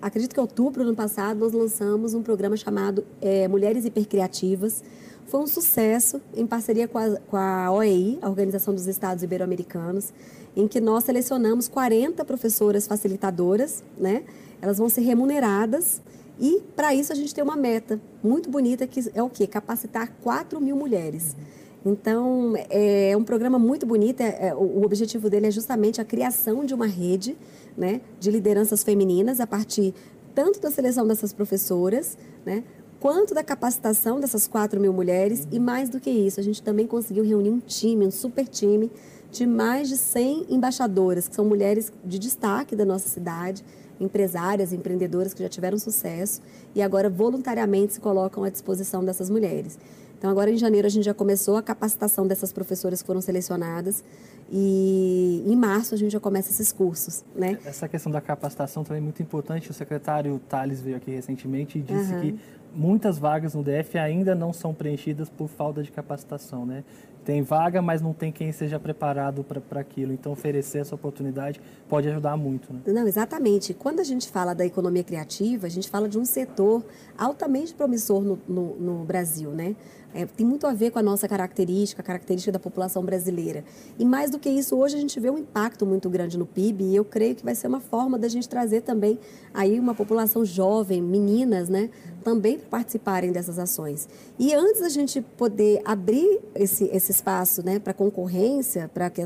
acredito 0.00 0.34
que 0.34 0.40
outubro 0.40 0.82
do 0.82 0.88
ano 0.88 0.96
passado, 0.96 1.38
nós 1.38 1.52
lançamos 1.52 2.12
um 2.12 2.22
programa 2.22 2.56
chamado 2.56 3.04
é, 3.20 3.46
Mulheres 3.46 3.84
Hipercriativas. 3.84 4.82
Foi 5.26 5.40
um 5.40 5.46
sucesso 5.46 6.20
em 6.34 6.44
parceria 6.46 6.88
com 6.88 6.98
a, 6.98 7.16
com 7.16 7.36
a 7.36 7.70
OEI, 7.70 8.18
a 8.20 8.28
Organização 8.28 8.74
dos 8.74 8.88
Estados 8.88 9.22
Ibero-Americanos, 9.22 10.12
em 10.56 10.66
que 10.66 10.80
nós 10.80 11.04
selecionamos 11.04 11.68
40 11.68 12.24
professoras 12.24 12.86
facilitadoras, 12.86 13.84
né? 13.96 14.24
Elas 14.60 14.78
vão 14.78 14.88
ser 14.88 15.02
remuneradas 15.02 16.02
e, 16.40 16.60
para 16.74 16.94
isso, 16.94 17.12
a 17.12 17.14
gente 17.14 17.34
tem 17.34 17.42
uma 17.42 17.56
meta 17.56 18.00
muito 18.22 18.50
bonita 18.50 18.86
que 18.86 19.00
é 19.14 19.22
o 19.22 19.30
quê? 19.30 19.46
Capacitar 19.46 20.12
4 20.22 20.60
mil 20.60 20.76
mulheres. 20.76 21.36
Então, 21.84 22.54
é 22.70 23.16
um 23.16 23.24
programa 23.24 23.58
muito 23.58 23.84
bonito. 23.84 24.20
É, 24.20 24.48
é, 24.48 24.54
o 24.54 24.82
objetivo 24.84 25.28
dele 25.28 25.48
é 25.48 25.50
justamente 25.50 26.00
a 26.00 26.04
criação 26.04 26.64
de 26.64 26.74
uma 26.74 26.86
rede 26.86 27.36
né, 27.76 28.00
de 28.20 28.30
lideranças 28.30 28.82
femininas 28.82 29.40
a 29.40 29.46
partir 29.46 29.94
tanto 30.34 30.60
da 30.60 30.70
seleção 30.70 31.06
dessas 31.06 31.32
professoras, 31.32 32.16
né, 32.46 32.64
quanto 33.00 33.34
da 33.34 33.42
capacitação 33.42 34.20
dessas 34.20 34.46
4 34.46 34.80
mil 34.80 34.92
mulheres. 34.92 35.46
E 35.50 35.58
mais 35.58 35.88
do 35.88 35.98
que 35.98 36.10
isso, 36.10 36.38
a 36.38 36.42
gente 36.42 36.62
também 36.62 36.86
conseguiu 36.86 37.24
reunir 37.24 37.50
um 37.50 37.58
time, 37.58 38.06
um 38.06 38.10
super 38.10 38.46
time, 38.46 38.90
de 39.32 39.46
mais 39.46 39.88
de 39.88 39.96
100 39.96 40.46
embaixadoras, 40.50 41.26
que 41.26 41.34
são 41.34 41.44
mulheres 41.44 41.92
de 42.04 42.18
destaque 42.18 42.76
da 42.76 42.84
nossa 42.84 43.08
cidade, 43.08 43.64
empresárias, 43.98 44.72
empreendedoras 44.72 45.32
que 45.32 45.42
já 45.42 45.48
tiveram 45.48 45.78
sucesso 45.78 46.42
e 46.74 46.82
agora 46.82 47.08
voluntariamente 47.08 47.94
se 47.94 48.00
colocam 48.00 48.44
à 48.44 48.50
disposição 48.50 49.04
dessas 49.04 49.30
mulheres. 49.30 49.78
Então, 50.22 50.30
agora 50.30 50.52
em 50.52 50.56
janeiro, 50.56 50.86
a 50.86 50.88
gente 50.88 51.02
já 51.02 51.12
começou 51.12 51.56
a 51.56 51.62
capacitação 51.62 52.28
dessas 52.28 52.52
professoras 52.52 53.02
que 53.02 53.06
foram 53.08 53.20
selecionadas. 53.20 54.04
E 54.52 55.42
em 55.44 55.56
março 55.56 55.96
a 55.96 55.98
gente 55.98 56.12
já 56.12 56.20
começa 56.20 56.48
esses 56.48 56.70
cursos, 56.70 57.24
né? 57.34 57.58
Essa 57.64 57.88
questão 57.88 58.12
da 58.12 58.20
capacitação 58.20 58.84
também 58.84 59.00
é 59.00 59.02
muito 59.02 59.20
importante. 59.20 59.68
O 59.72 59.74
secretário 59.74 60.40
Thales 60.48 60.80
veio 60.80 60.96
aqui 60.96 61.10
recentemente 61.10 61.76
e 61.76 61.82
disse 61.82 62.14
uhum. 62.14 62.20
que 62.20 62.38
muitas 62.72 63.18
vagas 63.18 63.54
no 63.54 63.64
DF 63.64 63.98
ainda 63.98 64.32
não 64.32 64.52
são 64.52 64.72
preenchidas 64.72 65.28
por 65.28 65.48
falta 65.48 65.82
de 65.82 65.90
capacitação, 65.90 66.64
né? 66.64 66.84
Tem 67.24 67.40
vaga, 67.40 67.80
mas 67.80 68.02
não 68.02 68.12
tem 68.12 68.32
quem 68.32 68.50
seja 68.50 68.80
preparado 68.80 69.44
para 69.44 69.80
aquilo. 69.80 70.12
Então, 70.12 70.32
oferecer 70.32 70.78
essa 70.78 70.94
oportunidade 70.94 71.60
pode 71.88 72.08
ajudar 72.08 72.36
muito. 72.36 72.72
Né? 72.72 72.80
Não, 72.86 73.06
exatamente. 73.06 73.72
Quando 73.72 74.00
a 74.00 74.04
gente 74.04 74.28
fala 74.28 74.54
da 74.54 74.66
economia 74.66 75.04
criativa, 75.04 75.68
a 75.68 75.70
gente 75.70 75.88
fala 75.88 76.08
de 76.08 76.18
um 76.18 76.24
setor 76.24 76.84
altamente 77.16 77.74
promissor 77.74 78.22
no, 78.22 78.38
no, 78.48 78.74
no 78.74 79.04
Brasil, 79.04 79.50
né? 79.50 79.76
É, 80.14 80.26
tem 80.26 80.46
muito 80.46 80.66
a 80.66 80.74
ver 80.74 80.90
com 80.90 80.98
a 80.98 81.02
nossa 81.02 81.26
característica, 81.26 82.02
a 82.02 82.04
característica 82.04 82.52
da 82.52 82.58
população 82.58 83.02
brasileira. 83.02 83.64
E 83.98 84.04
mais 84.04 84.30
do 84.30 84.38
que 84.38 84.48
isso, 84.48 84.76
hoje 84.76 84.96
a 84.96 85.00
gente 85.00 85.18
vê 85.18 85.30
um 85.30 85.38
impacto 85.38 85.86
muito 85.86 86.10
grande 86.10 86.38
no 86.38 86.46
PIB 86.46 86.84
e 86.84 86.96
eu 86.96 87.04
creio 87.04 87.34
que 87.34 87.44
vai 87.44 87.54
ser 87.54 87.66
uma 87.66 87.80
forma 87.80 88.18
da 88.18 88.28
gente 88.28 88.48
trazer 88.48 88.82
também 88.82 89.18
aí 89.54 89.80
uma 89.80 89.94
população 89.94 90.44
jovem, 90.44 91.00
meninas, 91.00 91.68
né, 91.68 91.88
também 92.22 92.58
participarem 92.58 93.32
dessas 93.32 93.58
ações. 93.58 94.08
E 94.38 94.54
antes 94.54 94.82
da 94.82 94.88
gente 94.88 95.20
poder 95.20 95.80
abrir 95.84 96.40
esse, 96.54 96.84
esse 96.92 97.10
espaço 97.10 97.64
né, 97.64 97.78
para 97.78 97.94
concorrência, 97.94 98.90
para 98.92 99.10
que, 99.10 99.22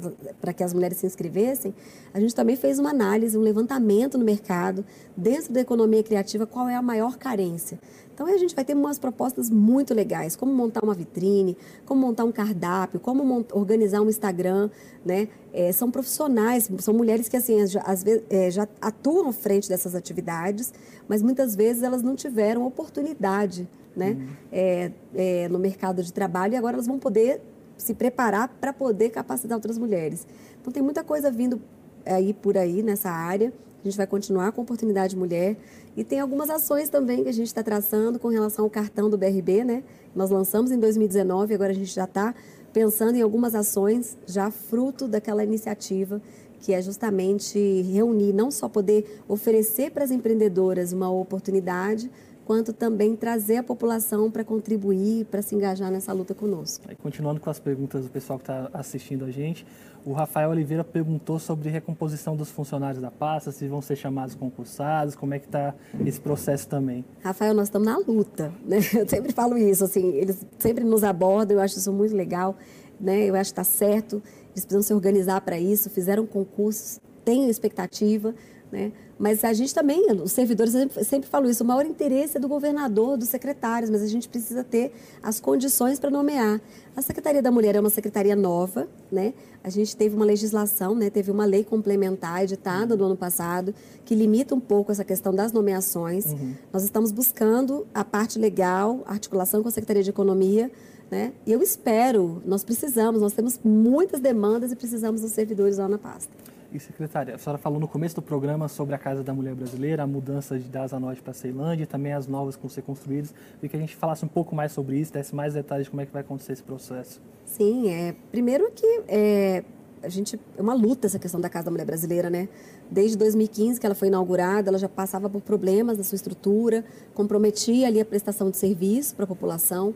que 0.56 0.64
as 0.64 0.72
mulheres 0.72 0.98
se 0.98 1.06
inscrevessem, 1.06 1.74
a 2.14 2.20
gente 2.20 2.34
também 2.34 2.56
fez 2.56 2.78
uma 2.78 2.90
análise, 2.90 3.36
um 3.36 3.42
levantamento 3.42 4.16
no 4.16 4.24
mercado, 4.24 4.84
dentro 5.16 5.52
da 5.52 5.60
economia 5.60 6.02
criativa, 6.02 6.46
qual 6.46 6.68
é 6.68 6.74
a 6.74 6.82
maior 6.82 7.16
carência. 7.16 7.78
Então 8.16 8.26
a 8.26 8.38
gente 8.38 8.54
vai 8.54 8.64
ter 8.64 8.72
umas 8.72 8.98
propostas 8.98 9.50
muito 9.50 9.92
legais, 9.92 10.34
como 10.34 10.50
montar 10.50 10.82
uma 10.82 10.94
vitrine, 10.94 11.54
como 11.84 12.00
montar 12.00 12.24
um 12.24 12.32
cardápio, 12.32 12.98
como 12.98 13.44
organizar 13.52 14.00
um 14.00 14.08
Instagram, 14.08 14.70
né? 15.04 15.28
É, 15.52 15.70
são 15.70 15.90
profissionais, 15.90 16.66
são 16.78 16.94
mulheres 16.94 17.28
que 17.28 17.36
assim 17.36 17.66
já, 17.66 17.82
às 17.82 18.02
vezes 18.02 18.22
é, 18.30 18.50
já 18.50 18.66
atuam 18.80 19.28
à 19.28 19.32
frente 19.34 19.68
dessas 19.68 19.94
atividades, 19.94 20.72
mas 21.06 21.20
muitas 21.20 21.54
vezes 21.54 21.82
elas 21.82 22.02
não 22.02 22.16
tiveram 22.16 22.66
oportunidade, 22.66 23.68
né? 23.94 24.12
Uhum. 24.12 24.26
É, 24.50 24.92
é 25.14 25.48
no 25.50 25.58
mercado 25.58 26.02
de 26.02 26.10
trabalho 26.10 26.54
e 26.54 26.56
agora 26.56 26.76
elas 26.76 26.86
vão 26.86 26.98
poder 26.98 27.42
se 27.76 27.92
preparar 27.92 28.48
para 28.48 28.72
poder 28.72 29.10
capacitar 29.10 29.58
outras 29.58 29.76
mulheres. 29.76 30.26
Então 30.58 30.72
tem 30.72 30.82
muita 30.82 31.04
coisa 31.04 31.30
vindo 31.30 31.60
aí 32.06 32.32
por 32.32 32.56
aí 32.56 32.82
nessa 32.82 33.10
área. 33.10 33.52
A 33.80 33.88
gente 33.88 33.96
vai 33.96 34.06
continuar 34.06 34.52
com 34.52 34.60
a 34.60 34.64
oportunidade 34.64 35.16
mulher 35.16 35.56
e 35.96 36.02
tem 36.02 36.20
algumas 36.20 36.50
ações 36.50 36.88
também 36.88 37.22
que 37.22 37.28
a 37.28 37.32
gente 37.32 37.46
está 37.46 37.62
traçando 37.62 38.18
com 38.18 38.28
relação 38.28 38.64
ao 38.64 38.70
cartão 38.70 39.08
do 39.08 39.16
BRB, 39.16 39.64
né? 39.64 39.82
Nós 40.14 40.30
lançamos 40.30 40.70
em 40.70 40.78
2019, 40.78 41.54
agora 41.54 41.70
a 41.70 41.74
gente 41.74 41.94
já 41.94 42.04
está 42.04 42.34
pensando 42.72 43.16
em 43.16 43.22
algumas 43.22 43.54
ações 43.54 44.18
já 44.26 44.50
fruto 44.50 45.06
daquela 45.06 45.42
iniciativa 45.42 46.20
que 46.60 46.72
é 46.72 46.82
justamente 46.82 47.58
reunir, 47.82 48.32
não 48.32 48.50
só 48.50 48.68
poder 48.68 49.22
oferecer 49.28 49.90
para 49.90 50.04
as 50.04 50.10
empreendedoras 50.10 50.92
uma 50.92 51.10
oportunidade, 51.10 52.10
quanto 52.46 52.72
também 52.72 53.16
trazer 53.16 53.56
a 53.56 53.62
população 53.62 54.30
para 54.30 54.44
contribuir, 54.44 55.26
para 55.26 55.42
se 55.42 55.54
engajar 55.54 55.90
nessa 55.90 56.12
luta 56.12 56.32
conosco. 56.32 56.86
continuando 57.02 57.40
com 57.40 57.50
as 57.50 57.58
perguntas 57.58 58.04
do 58.04 58.10
pessoal 58.10 58.38
que 58.38 58.44
está 58.44 58.70
assistindo 58.72 59.24
a 59.24 59.30
gente, 59.32 59.66
o 60.04 60.12
Rafael 60.12 60.50
Oliveira 60.50 60.84
perguntou 60.84 61.40
sobre 61.40 61.68
recomposição 61.68 62.36
dos 62.36 62.48
funcionários 62.48 63.02
da 63.02 63.10
pasta, 63.10 63.50
se 63.50 63.66
vão 63.66 63.82
ser 63.82 63.96
chamados 63.96 64.36
concursados, 64.36 65.16
como 65.16 65.34
é 65.34 65.40
que 65.40 65.46
está 65.46 65.74
esse 66.04 66.20
processo 66.20 66.68
também. 66.68 67.04
Rafael, 67.20 67.52
nós 67.52 67.66
estamos 67.66 67.88
na 67.88 67.98
luta, 67.98 68.52
né? 68.64 68.76
Eu 68.94 69.08
sempre 69.08 69.32
falo 69.32 69.58
isso, 69.58 69.82
assim, 69.82 70.14
eles 70.14 70.46
sempre 70.60 70.84
nos 70.84 71.02
abordam, 71.02 71.56
eu 71.56 71.62
acho 71.62 71.76
isso 71.76 71.92
muito 71.92 72.14
legal, 72.14 72.56
né? 73.00 73.24
Eu 73.24 73.34
acho 73.34 73.52
que 73.52 73.60
está 73.60 73.64
certo, 73.64 74.22
eles 74.52 74.64
precisam 74.64 74.82
se 74.82 74.94
organizar 74.94 75.40
para 75.40 75.58
isso, 75.58 75.90
fizeram 75.90 76.24
concursos, 76.24 77.00
têm 77.24 77.50
expectativa, 77.50 78.32
né? 78.70 78.92
Mas 79.18 79.42
a 79.44 79.52
gente 79.54 79.74
também, 79.74 80.12
os 80.22 80.32
servidores, 80.32 80.72
sempre, 80.72 81.04
sempre 81.04 81.28
falo 81.28 81.48
isso, 81.48 81.64
o 81.64 81.66
maior 81.66 81.86
interesse 81.86 82.36
é 82.36 82.40
do 82.40 82.48
governador, 82.48 83.16
dos 83.16 83.28
secretários, 83.30 83.88
mas 83.88 84.02
a 84.02 84.06
gente 84.06 84.28
precisa 84.28 84.62
ter 84.62 84.92
as 85.22 85.40
condições 85.40 85.98
para 85.98 86.10
nomear. 86.10 86.60
A 86.94 87.00
Secretaria 87.00 87.42
da 87.42 87.50
Mulher 87.50 87.76
é 87.76 87.80
uma 87.80 87.88
secretaria 87.90 88.36
nova, 88.36 88.86
né? 89.10 89.32
A 89.64 89.70
gente 89.70 89.96
teve 89.96 90.14
uma 90.14 90.24
legislação, 90.24 90.94
né? 90.94 91.10
teve 91.10 91.30
uma 91.30 91.44
lei 91.44 91.64
complementar 91.64 92.44
editada 92.44 92.94
no 92.94 93.04
ano 93.04 93.16
passado, 93.16 93.74
que 94.04 94.14
limita 94.14 94.54
um 94.54 94.60
pouco 94.60 94.92
essa 94.92 95.04
questão 95.04 95.34
das 95.34 95.50
nomeações. 95.50 96.26
Uhum. 96.26 96.54
Nós 96.72 96.84
estamos 96.84 97.10
buscando 97.10 97.86
a 97.92 98.04
parte 98.04 98.38
legal, 98.38 99.02
a 99.06 99.12
articulação 99.12 99.62
com 99.62 99.68
a 99.68 99.72
Secretaria 99.72 100.02
de 100.02 100.10
Economia, 100.10 100.70
né? 101.10 101.32
E 101.46 101.52
eu 101.52 101.62
espero, 101.62 102.42
nós 102.44 102.64
precisamos, 102.64 103.20
nós 103.20 103.32
temos 103.32 103.58
muitas 103.64 104.20
demandas 104.20 104.72
e 104.72 104.76
precisamos 104.76 105.22
dos 105.22 105.32
servidores 105.32 105.78
lá 105.78 105.88
na 105.88 105.98
pasta. 105.98 106.32
E, 106.72 106.80
secretária, 106.80 107.34
a 107.34 107.38
senhora 107.38 107.58
falou 107.58 107.78
no 107.78 107.86
começo 107.86 108.14
do 108.16 108.22
programa 108.22 108.68
sobre 108.68 108.94
a 108.94 108.98
Casa 108.98 109.22
da 109.22 109.32
Mulher 109.32 109.54
Brasileira, 109.54 110.02
a 110.02 110.06
mudança 110.06 110.58
de 110.58 110.68
das 110.68 110.92
Norte 110.92 111.22
para 111.22 111.32
Ceilândia 111.32 111.84
e 111.84 111.86
também 111.86 112.12
as 112.12 112.26
novas 112.26 112.56
que 112.56 112.62
vão 112.62 112.70
ser 112.70 112.82
construídas. 112.82 113.32
E 113.62 113.68
que 113.68 113.76
a 113.76 113.80
gente 113.80 113.94
falasse 113.94 114.24
um 114.24 114.28
pouco 114.28 114.54
mais 114.54 114.72
sobre 114.72 114.98
isso, 114.98 115.12
desse 115.12 115.34
mais 115.34 115.54
detalhes 115.54 115.84
de 115.84 115.90
como 115.90 116.02
é 116.02 116.06
que 116.06 116.12
vai 116.12 116.22
acontecer 116.22 116.52
esse 116.52 116.62
processo. 116.62 117.20
Sim, 117.44 117.90
é, 117.90 118.14
primeiro 118.30 118.70
que 118.72 119.02
é, 119.06 119.64
a 120.02 120.08
gente 120.08 120.38
é 120.56 120.62
uma 120.62 120.74
luta 120.74 121.06
essa 121.06 121.18
questão 121.18 121.40
da 121.40 121.48
Casa 121.48 121.66
da 121.66 121.70
Mulher 121.70 121.84
Brasileira, 121.84 122.28
né? 122.28 122.48
Desde 122.90 123.16
2015 123.16 123.80
que 123.80 123.86
ela 123.86 123.94
foi 123.94 124.08
inaugurada, 124.08 124.70
ela 124.70 124.78
já 124.78 124.88
passava 124.88 125.28
por 125.28 125.40
problemas 125.40 125.98
na 125.98 126.04
sua 126.04 126.16
estrutura, 126.16 126.84
comprometia 127.14 127.86
ali 127.86 128.00
a 128.00 128.04
prestação 128.04 128.50
de 128.50 128.56
serviço 128.56 129.14
para 129.14 129.24
a 129.24 129.28
população. 129.28 129.94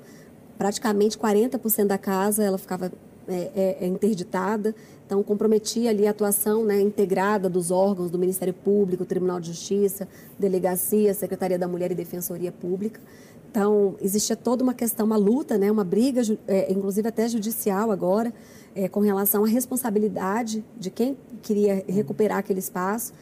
Praticamente 0.59 1.19
40% 1.19 1.87
da 1.87 1.99
casa 1.99 2.43
ela 2.43 2.59
ficava 2.59 2.93
é, 3.31 3.51
é, 3.55 3.77
é, 3.81 3.87
interditada, 3.87 4.75
então 5.07 5.23
comprometia 5.23 5.91
ali 5.91 6.07
a 6.07 6.11
atuação 6.11 6.65
né, 6.65 6.81
integrada 6.81 7.49
dos 7.49 7.71
órgãos 7.71 8.11
do 8.11 8.19
Ministério 8.19 8.55
Público, 8.55 9.05
Tribunal 9.05 9.41
de 9.41 9.49
Justiça, 9.49 10.09
Delegacia, 10.39 11.15
Secretaria 11.15 11.59
da 11.59 11.67
Mulher 11.67 11.91
e 11.91 11.95
Defensoria 11.95 12.53
Pública. 12.53 13.01
Então, 13.51 13.97
existia 14.01 14.37
toda 14.37 14.63
uma 14.63 14.73
questão, 14.73 15.05
uma 15.05 15.17
luta, 15.17 15.59
né, 15.59 15.71
uma 15.73 15.83
briga, 15.83 16.23
é, 16.47 16.73
inclusive 16.73 17.09
até 17.09 17.29
judicial 17.29 17.91
agora, 17.91 18.33
é, 18.75 18.89
com 18.89 19.01
relação 19.01 19.45
à 19.45 19.49
responsabilidade 19.49 20.65
de 20.79 20.91
quem 20.91 21.17
queria 21.43 21.85
recuperar 21.89 22.39
aquele 22.39 22.61
espaço. 22.61 23.13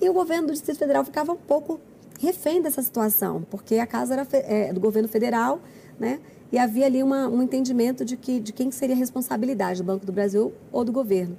E 0.00 0.08
o 0.08 0.12
governo 0.12 0.48
do 0.48 0.52
Distrito 0.52 0.78
Federal 0.78 1.04
ficava 1.04 1.32
um 1.32 1.36
pouco 1.36 1.80
refém 2.20 2.60
dessa 2.60 2.82
situação, 2.82 3.46
porque 3.50 3.76
a 3.76 3.86
casa 3.86 4.14
era 4.14 4.26
é, 4.32 4.72
do 4.72 4.80
governo 4.80 5.08
federal, 5.08 5.60
né? 5.98 6.20
E 6.50 6.58
havia 6.58 6.86
ali 6.86 7.02
uma, 7.02 7.28
um 7.28 7.42
entendimento 7.42 8.04
de, 8.04 8.16
que, 8.16 8.40
de 8.40 8.52
quem 8.52 8.70
seria 8.70 8.94
a 8.94 8.98
responsabilidade, 8.98 9.82
do 9.82 9.86
Banco 9.86 10.06
do 10.06 10.12
Brasil 10.12 10.52
ou 10.72 10.84
do 10.84 10.92
governo. 10.92 11.36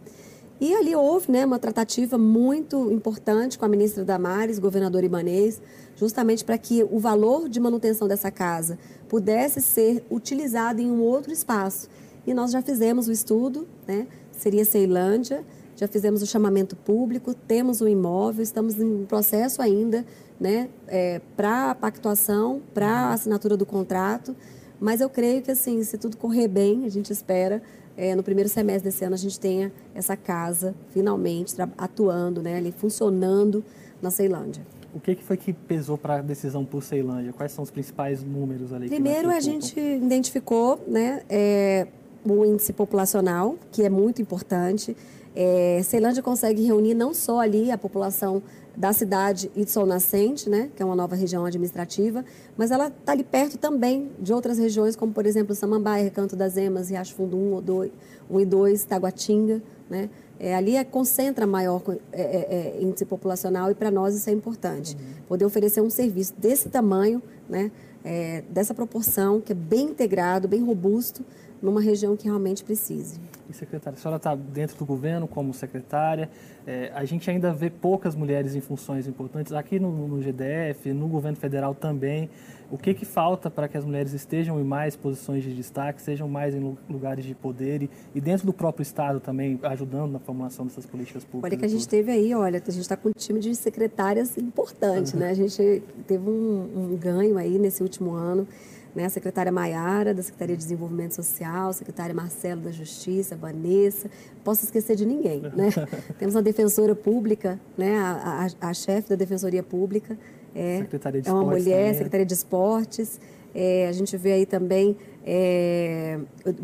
E 0.61 0.75
ali 0.75 0.93
houve 0.93 1.31
né, 1.31 1.45
uma 1.45 1.57
tratativa 1.57 2.17
muito 2.17 2.91
importante 2.91 3.57
com 3.57 3.65
a 3.65 3.69
ministra 3.69 4.03
Damares, 4.03 4.59
governador 4.59 5.03
Ibanês, 5.03 5.61
justamente 5.95 6.43
para 6.43 6.57
que 6.57 6.83
o 6.83 6.99
valor 6.99 7.47
de 7.47 7.59
manutenção 7.59 8.07
dessa 8.07 8.29
casa 8.29 8.77
pudesse 9.07 9.61
ser 9.61 10.03
utilizado 10.11 10.81
em 10.81 10.91
um 10.91 11.01
outro 11.01 11.31
espaço. 11.31 11.87
E 12.27 12.33
nós 12.33 12.51
já 12.51 12.61
fizemos 12.61 13.07
o 13.07 13.11
estudo, 13.11 13.67
né? 13.87 14.05
seria 14.31 14.65
Ceilândia, 14.65 15.45
já 15.75 15.87
fizemos 15.87 16.21
o 16.21 16.27
chamamento 16.27 16.75
público, 16.75 17.33
temos 17.33 17.79
o 17.79 17.87
imóvel, 17.87 18.43
estamos 18.43 18.77
em 18.79 19.05
processo 19.05 19.61
ainda 19.61 20.05
né? 20.39 20.69
É, 20.87 21.19
para 21.35 21.71
a 21.71 21.75
pactuação, 21.75 22.61
para 22.73 22.87
a 22.87 23.13
assinatura 23.13 23.57
do 23.57 23.65
contrato. 23.65 24.35
Mas 24.79 25.01
eu 25.01 25.09
creio 25.09 25.41
que, 25.41 25.51
assim, 25.51 25.83
se 25.83 25.97
tudo 25.97 26.17
correr 26.17 26.47
bem, 26.47 26.85
a 26.85 26.89
gente 26.89 27.11
espera, 27.11 27.61
é, 27.97 28.15
no 28.15 28.23
primeiro 28.23 28.49
semestre 28.49 28.89
desse 28.89 29.03
ano, 29.03 29.15
a 29.15 29.17
gente 29.17 29.39
tenha 29.39 29.71
essa 29.93 30.15
casa 30.15 30.73
finalmente 30.91 31.53
atuando, 31.77 32.41
né, 32.41 32.57
ali, 32.57 32.71
funcionando 32.71 33.63
na 34.01 34.09
Ceilândia. 34.09 34.65
O 34.93 34.99
que, 34.99 35.15
que 35.15 35.23
foi 35.23 35.37
que 35.37 35.53
pesou 35.53 35.97
para 35.97 36.15
a 36.15 36.21
decisão 36.21 36.65
por 36.65 36.81
Ceilândia? 36.81 37.31
Quais 37.33 37.51
são 37.51 37.63
os 37.63 37.69
principais 37.69 38.23
números 38.23 38.73
ali? 38.73 38.87
Primeiro, 38.87 39.29
a 39.29 39.39
gente 39.39 39.79
identificou 39.79 40.83
né, 40.87 41.21
é, 41.29 41.87
o 42.25 42.45
índice 42.45 42.73
populacional, 42.73 43.55
que 43.71 43.83
é 43.83 43.89
muito 43.89 44.21
importante. 44.21 44.95
É, 45.41 45.81
Ceilândia 45.83 46.21
consegue 46.21 46.61
reunir 46.63 46.93
não 46.93 47.13
só 47.13 47.39
ali 47.39 47.71
a 47.71 47.77
população 47.77 48.43
da 48.75 48.91
cidade 48.91 49.49
e 49.55 49.63
de 49.63 49.71
Sol 49.71 49.85
Nascente, 49.85 50.49
né, 50.49 50.69
que 50.75 50.83
é 50.83 50.85
uma 50.85 50.97
nova 50.97 51.15
região 51.15 51.45
administrativa, 51.45 52.25
mas 52.57 52.71
ela 52.71 52.87
está 52.87 53.13
ali 53.13 53.23
perto 53.23 53.57
também 53.57 54.11
de 54.19 54.33
outras 54.33 54.57
regiões, 54.57 54.97
como 54.97 55.13
por 55.13 55.25
exemplo 55.25 55.55
Samambaia, 55.55 56.03
Recanto 56.03 56.35
das 56.35 56.57
Emas, 56.57 56.89
Riacho 56.89 57.15
Fundo 57.15 57.37
1, 57.37 57.61
2, 57.61 57.91
1 58.29 58.39
e 58.41 58.45
2, 58.45 58.83
Taguatinga, 58.83 59.63
né? 59.89 60.09
É, 60.37 60.55
ali 60.55 60.75
é, 60.75 60.83
concentra 60.83 61.47
maior 61.47 61.83
é, 62.11 62.21
é, 62.21 62.77
é, 62.77 62.83
índice 62.83 63.05
populacional 63.05 63.71
e 63.71 63.75
para 63.75 63.89
nós 63.89 64.15
isso 64.15 64.29
é 64.29 64.33
importante. 64.33 64.95
Uhum. 64.95 65.23
Poder 65.25 65.45
oferecer 65.45 65.79
um 65.79 65.89
serviço 65.89 66.33
desse 66.37 66.67
tamanho, 66.67 67.23
né, 67.47 67.71
é, 68.03 68.43
dessa 68.49 68.73
proporção, 68.73 69.39
que 69.39 69.53
é 69.53 69.55
bem 69.55 69.85
integrado, 69.85 70.49
bem 70.49 70.61
robusto, 70.61 71.25
numa 71.61 71.79
região 71.79 72.17
que 72.17 72.25
realmente 72.25 72.61
precise. 72.61 73.19
E 73.49 73.53
secretária, 73.53 73.97
a 73.97 73.99
senhora 73.99 74.17
está 74.17 74.35
dentro 74.35 74.77
do 74.77 74.85
governo 74.85 75.27
como 75.27 75.53
secretária. 75.53 76.29
É, 76.67 76.91
a 76.93 77.03
gente 77.03 77.29
ainda 77.29 77.51
vê 77.51 77.69
poucas 77.69 78.15
mulheres 78.15 78.55
em 78.55 78.61
funções 78.61 79.07
importantes 79.07 79.53
aqui 79.53 79.79
no, 79.79 80.07
no 80.07 80.21
GDF, 80.21 80.93
no 80.93 81.07
governo 81.07 81.37
federal 81.37 81.73
também. 81.73 82.29
O 82.71 82.77
que, 82.77 82.93
que 82.93 83.05
falta 83.05 83.49
para 83.49 83.67
que 83.67 83.75
as 83.75 83.83
mulheres 83.83 84.13
estejam 84.13 84.59
em 84.59 84.63
mais 84.63 84.95
posições 84.95 85.43
de 85.43 85.55
destaque, 85.55 85.99
sejam 85.99 86.27
mais 86.27 86.53
em 86.53 86.77
lugares 86.87 87.25
de 87.25 87.33
poder 87.33 87.81
e, 87.81 87.89
e 88.13 88.21
dentro 88.21 88.45
do 88.45 88.53
próprio 88.53 88.83
Estado 88.83 89.19
também, 89.19 89.59
ajudando 89.63 90.11
na 90.11 90.19
formulação 90.19 90.67
dessas 90.67 90.85
políticas 90.85 91.23
públicas? 91.23 91.51
Olha 91.51 91.59
que 91.59 91.65
a 91.65 91.69
gente 91.69 91.87
teve 91.87 92.11
aí, 92.11 92.35
olha, 92.35 92.61
a 92.63 92.71
gente 92.71 92.81
está 92.81 92.95
com 92.95 93.09
um 93.09 93.13
time 93.17 93.39
de 93.39 93.55
secretárias 93.55 94.37
importante, 94.37 95.15
uhum. 95.15 95.21
né? 95.21 95.31
A 95.31 95.33
gente 95.33 95.81
teve 96.05 96.29
um, 96.29 96.91
um 96.91 96.95
ganho 96.95 97.37
aí 97.37 97.57
nesse 97.57 97.81
último 97.81 98.11
ano 98.11 98.47
né? 98.95 99.05
a 99.05 99.09
secretária 99.09 99.51
Maiara, 99.51 100.13
da 100.13 100.21
Secretaria 100.21 100.55
de 100.55 100.63
Desenvolvimento 100.63 101.13
Social, 101.13 101.69
a 101.69 101.73
secretária 101.73 102.13
Marcelo 102.13 102.61
da 102.61 102.71
Justiça, 102.71 103.35
Vanessa, 103.35 104.09
posso 104.43 104.65
esquecer 104.65 104.95
de 104.95 105.05
ninguém. 105.05 105.41
Né? 105.41 105.69
Temos 106.17 106.35
uma 106.35 106.41
defensora 106.41 106.95
pública, 106.95 107.59
né? 107.77 107.97
a, 107.97 108.47
a, 108.61 108.69
a 108.69 108.73
chefe 108.73 109.09
da 109.09 109.15
Defensoria 109.15 109.63
Pública 109.63 110.17
é, 110.55 110.85
é 111.25 111.31
uma 111.31 111.43
mulher, 111.43 111.63
também. 111.63 111.85
Né? 111.85 111.93
Secretaria 111.93 112.25
de 112.25 112.33
Esportes, 112.33 113.19
é, 113.53 113.87
a 113.87 113.91
gente 113.91 114.15
vê 114.17 114.33
aí 114.33 114.45
também 114.45 114.95
é, 115.25 116.19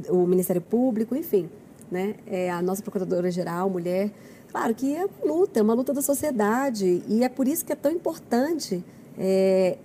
o, 0.10 0.18
o, 0.18 0.28
Ministério 0.28 0.62
Público, 0.62 1.16
enfim, 1.16 1.50
né? 1.92 2.16
É, 2.28 2.52
a 2.52 2.62
nossa 2.62 2.82
Procuradora-Geral, 2.82 3.70
mulher. 3.70 4.12
Claro 4.52 4.74
que 4.74 4.96
é 4.96 5.06
uma 5.06 5.34
luta, 5.34 5.60
é 5.60 5.64
uma 5.64 5.74
luta 5.74 5.94
da 5.94 6.02
sociedade 6.02 7.04
e 7.08 7.24
é 7.24 7.30
por 7.30 7.48
isso 7.48 7.66
que 7.66 7.74
é 7.74 7.76
tão 7.76 7.92
importante 7.92 8.84
é, 9.18 9.78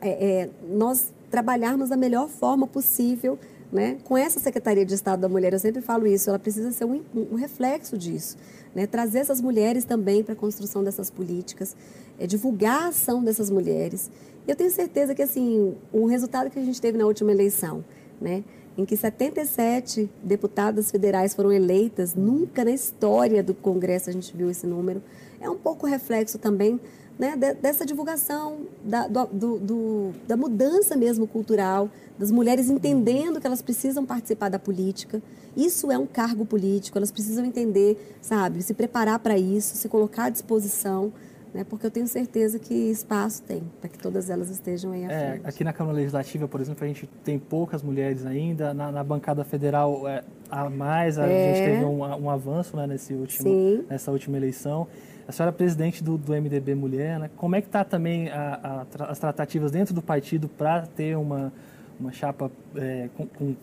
é, 0.00 0.08
é 0.10 0.50
nós 0.68 1.12
trabalharmos 1.30 1.88
da 1.88 1.96
melhor 1.96 2.28
forma 2.28 2.66
possível 2.66 3.38
né, 3.72 3.98
com 4.04 4.16
essa 4.16 4.38
Secretaria 4.38 4.84
de 4.84 4.94
Estado 4.94 5.20
da 5.20 5.28
Mulher. 5.28 5.52
Eu 5.52 5.58
sempre 5.58 5.82
falo 5.82 6.06
isso, 6.06 6.30
ela 6.30 6.38
precisa 6.38 6.72
ser 6.72 6.84
um, 6.84 7.02
um 7.14 7.34
reflexo 7.34 7.96
disso. 7.98 8.36
Né, 8.74 8.86
trazer 8.86 9.20
essas 9.20 9.40
mulheres 9.40 9.84
também 9.84 10.22
para 10.22 10.34
a 10.34 10.36
construção 10.36 10.84
dessas 10.84 11.10
políticas, 11.10 11.74
é, 12.18 12.26
divulgar 12.26 12.84
a 12.84 12.88
ação 12.88 13.24
dessas 13.24 13.50
mulheres. 13.50 14.10
E 14.46 14.50
eu 14.50 14.56
tenho 14.56 14.70
certeza 14.70 15.14
que 15.14 15.22
assim, 15.22 15.74
o 15.92 16.06
resultado 16.06 16.50
que 16.50 16.58
a 16.58 16.62
gente 16.62 16.80
teve 16.80 16.98
na 16.98 17.06
última 17.06 17.32
eleição, 17.32 17.84
né, 18.20 18.44
em 18.76 18.84
que 18.84 18.96
77 18.96 20.10
deputadas 20.22 20.90
federais 20.90 21.34
foram 21.34 21.50
eleitas, 21.50 22.14
nunca 22.14 22.64
na 22.64 22.70
história 22.70 23.42
do 23.42 23.54
Congresso 23.54 24.10
a 24.10 24.12
gente 24.12 24.36
viu 24.36 24.50
esse 24.50 24.66
número, 24.66 25.02
é 25.40 25.48
um 25.48 25.56
pouco 25.56 25.86
reflexo 25.86 26.38
também 26.38 26.78
né, 27.18 27.36
dessa 27.36 27.86
divulgação, 27.86 28.66
da, 28.84 29.06
do, 29.06 29.58
do, 29.58 30.12
da 30.26 30.36
mudança 30.36 30.96
mesmo 30.96 31.26
cultural, 31.26 31.88
das 32.18 32.30
mulheres 32.30 32.68
entendendo 32.68 33.40
que 33.40 33.46
elas 33.46 33.62
precisam 33.62 34.04
participar 34.04 34.48
da 34.48 34.58
política. 34.58 35.22
Isso 35.56 35.90
é 35.90 35.96
um 35.96 36.06
cargo 36.06 36.44
político, 36.44 36.98
elas 36.98 37.10
precisam 37.10 37.44
entender, 37.44 38.16
sabe, 38.20 38.62
se 38.62 38.74
preparar 38.74 39.18
para 39.18 39.38
isso, 39.38 39.76
se 39.76 39.88
colocar 39.88 40.24
à 40.24 40.28
disposição, 40.28 41.12
né, 41.54 41.64
porque 41.64 41.86
eu 41.86 41.90
tenho 41.90 42.06
certeza 42.06 42.58
que 42.58 42.74
espaço 42.74 43.42
tem 43.42 43.62
para 43.80 43.88
que 43.88 43.98
todas 43.98 44.28
elas 44.28 44.50
estejam 44.50 44.92
aí 44.92 45.06
à 45.06 45.10
é, 45.10 45.30
frente. 45.30 45.46
Aqui 45.46 45.64
na 45.64 45.72
Câmara 45.72 45.96
Legislativa, 45.96 46.46
por 46.46 46.60
exemplo, 46.60 46.84
a 46.84 46.86
gente 46.86 47.06
tem 47.24 47.38
poucas 47.38 47.82
mulheres 47.82 48.26
ainda, 48.26 48.74
na, 48.74 48.92
na 48.92 49.02
bancada 49.02 49.42
federal 49.42 50.06
é, 50.06 50.22
a 50.50 50.68
mais, 50.68 51.18
a 51.18 51.26
é. 51.26 51.54
gente 51.54 51.64
teve 51.64 51.84
um, 51.84 52.00
um 52.00 52.28
avanço 52.28 52.76
né, 52.76 52.86
nesse 52.86 53.14
último, 53.14 53.84
nessa 53.88 54.10
última 54.10 54.36
eleição. 54.36 54.86
A 55.28 55.32
senhora 55.32 55.50
é 55.50 55.56
presidente 55.56 56.04
do, 56.04 56.16
do 56.16 56.32
MDB 56.32 56.74
Mulher, 56.74 57.18
né? 57.18 57.30
Como 57.36 57.56
é 57.56 57.60
que 57.60 57.66
está 57.66 57.84
também 57.84 58.28
a, 58.28 58.86
a, 58.96 59.04
as 59.10 59.18
tratativas 59.18 59.72
dentro 59.72 59.92
do 59.92 60.00
partido 60.00 60.48
para 60.48 60.82
ter 60.86 61.16
uma, 61.16 61.52
uma 61.98 62.12
chapa 62.12 62.50
é, 62.76 63.08
com, 63.16 63.26
com, 63.26 63.54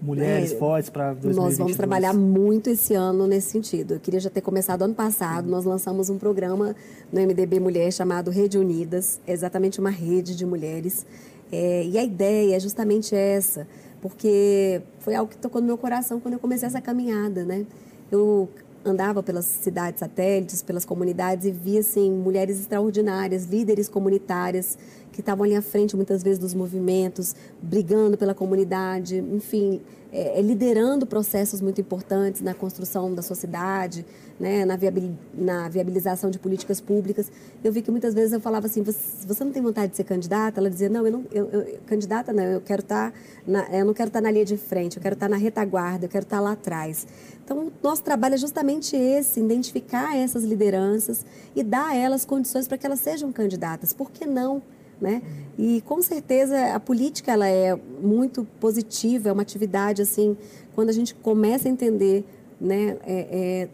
mulheres 0.00 0.52
é, 0.52 0.56
fortes 0.56 0.88
para 0.88 1.12
2022? 1.12 1.36
Nós 1.36 1.58
vamos 1.58 1.76
trabalhar 1.76 2.14
muito 2.14 2.70
esse 2.70 2.94
ano 2.94 3.26
nesse 3.26 3.50
sentido. 3.50 3.94
Eu 3.94 4.00
queria 4.00 4.18
já 4.18 4.30
ter 4.30 4.40
começado 4.40 4.80
ano 4.80 4.94
passado. 4.94 5.46
Nós 5.46 5.66
lançamos 5.66 6.08
um 6.08 6.16
programa 6.16 6.74
no 7.12 7.20
MDB 7.20 7.60
Mulher 7.60 7.92
chamado 7.92 8.30
Rede 8.30 8.56
Unidas, 8.56 9.20
é 9.26 9.32
exatamente 9.32 9.78
uma 9.78 9.90
rede 9.90 10.34
de 10.34 10.46
mulheres. 10.46 11.04
É, 11.52 11.84
e 11.84 11.98
a 11.98 12.04
ideia 12.04 12.56
é 12.56 12.60
justamente 12.60 13.14
essa, 13.14 13.68
porque 14.00 14.80
foi 15.00 15.14
algo 15.14 15.30
que 15.30 15.36
tocou 15.36 15.60
no 15.60 15.66
meu 15.66 15.76
coração 15.76 16.18
quando 16.18 16.34
eu 16.34 16.40
comecei 16.40 16.66
essa 16.66 16.80
caminhada, 16.80 17.44
né? 17.44 17.66
Eu 18.10 18.48
andava 18.84 19.22
pelas 19.22 19.44
cidades 19.44 20.00
satélites, 20.00 20.62
pelas 20.62 20.84
comunidades 20.84 21.46
e 21.46 21.50
via 21.50 21.80
assim 21.80 22.10
mulheres 22.10 22.58
extraordinárias, 22.58 23.44
líderes 23.44 23.88
comunitárias 23.88 24.78
que 25.12 25.20
estavam 25.20 25.44
ali 25.44 25.54
à 25.54 25.62
frente 25.62 25.96
muitas 25.96 26.22
vezes 26.22 26.38
dos 26.38 26.54
movimentos, 26.54 27.34
brigando 27.60 28.16
pela 28.16 28.34
comunidade, 28.34 29.18
enfim, 29.18 29.80
é, 30.12 30.40
é, 30.40 30.42
liderando 30.42 31.06
processos 31.06 31.60
muito 31.60 31.80
importantes 31.80 32.40
na 32.40 32.52
construção 32.52 33.14
da 33.14 33.22
sociedade, 33.22 34.04
né, 34.40 34.64
na, 34.64 34.74
viabil, 34.74 35.12
na, 35.32 35.68
viabilização 35.68 36.30
de 36.30 36.38
políticas 36.38 36.80
públicas. 36.80 37.30
Eu 37.62 37.72
vi 37.72 37.80
que 37.80 37.92
muitas 37.92 38.12
vezes 38.12 38.32
eu 38.32 38.40
falava 38.40 38.66
assim, 38.66 38.82
você, 38.82 39.44
não 39.44 39.52
tem 39.52 39.62
vontade 39.62 39.92
de 39.92 39.96
ser 39.96 40.04
candidata? 40.04 40.58
Ela 40.58 40.68
dizia, 40.68 40.88
não, 40.88 41.06
eu 41.06 41.12
não, 41.12 41.24
eu, 41.30 41.48
eu, 41.50 41.78
candidata 41.86 42.32
não, 42.32 42.42
eu 42.42 42.60
quero 42.60 42.82
estar, 42.82 43.12
tá 43.12 43.68
eu 43.76 43.84
não 43.84 43.94
quero 43.94 44.08
estar 44.08 44.20
tá 44.20 44.22
na 44.22 44.32
linha 44.32 44.44
de 44.44 44.56
frente, 44.56 44.96
eu 44.96 45.02
quero 45.02 45.14
estar 45.14 45.26
tá 45.26 45.30
na 45.30 45.36
retaguarda, 45.36 46.06
eu 46.06 46.08
quero 46.08 46.24
estar 46.24 46.40
lá 46.40 46.52
atrás. 46.52 47.06
Então, 47.50 47.66
o 47.66 47.72
nosso 47.82 48.04
trabalho 48.04 48.36
é 48.36 48.38
justamente 48.38 48.94
esse, 48.94 49.40
identificar 49.40 50.16
essas 50.16 50.44
lideranças 50.44 51.26
e 51.52 51.64
dar 51.64 51.88
a 51.88 51.96
elas 51.96 52.24
condições 52.24 52.68
para 52.68 52.78
que 52.78 52.86
elas 52.86 53.00
sejam 53.00 53.32
candidatas. 53.32 53.92
Por 53.92 54.12
que 54.12 54.24
não? 54.24 54.62
Né? 55.00 55.20
E 55.58 55.80
com 55.80 56.00
certeza 56.00 56.72
a 56.72 56.78
política 56.78 57.32
ela 57.32 57.48
é 57.48 57.74
muito 57.74 58.46
positiva, 58.60 59.30
é 59.30 59.32
uma 59.32 59.42
atividade 59.42 60.00
assim, 60.00 60.36
quando 60.76 60.90
a 60.90 60.92
gente 60.92 61.12
começa 61.12 61.66
a 61.66 61.70
entender 61.72 62.24
né, 62.60 62.98
é, 63.04 63.62
é, 63.64 63.68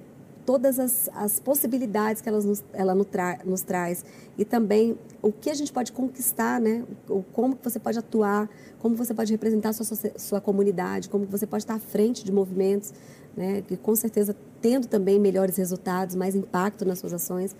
todas 0.46 0.78
as, 0.78 1.10
as, 1.12 1.38
possibilidades 1.40 2.22
que 2.22 2.30
nos, 2.30 2.64
ela 2.72 2.94
nos, 2.94 3.06
tra, 3.08 3.40
nos, 3.44 3.60
traz 3.60 4.04
e 4.38 4.44
também 4.44 4.96
o 5.20 5.32
que 5.32 5.50
a 5.50 5.54
gente 5.54 5.72
pode 5.72 5.92
conquistar, 5.92 6.60
né, 6.60 6.84
o, 7.10 7.24
como 7.24 7.58
você 7.60 7.80
pode 7.80 7.98
atuar, 7.98 8.48
como 8.78 8.94
você 8.94 9.12
pode 9.12 9.32
representar 9.32 9.70
a 9.70 9.72
sua, 9.72 9.98
sua 10.16 10.40
comunidade, 10.40 11.08
como 11.08 11.26
você 11.26 11.46
pode 11.46 11.64
estar 11.64 11.74
à 11.74 11.80
frente 11.80 12.24
de 12.24 12.30
movimentos, 12.30 12.94
né, 13.36 13.62
que 13.66 13.76
com 13.76 13.94
certeza 13.94 14.34
tendo 14.60 14.86
também 14.86 15.18
melhores 15.18 15.56
resultados, 15.56 16.14
mais 16.14 16.34
impacto 16.34 16.84
nas 16.84 16.98
suas 16.98 17.12
ações, 17.12 17.54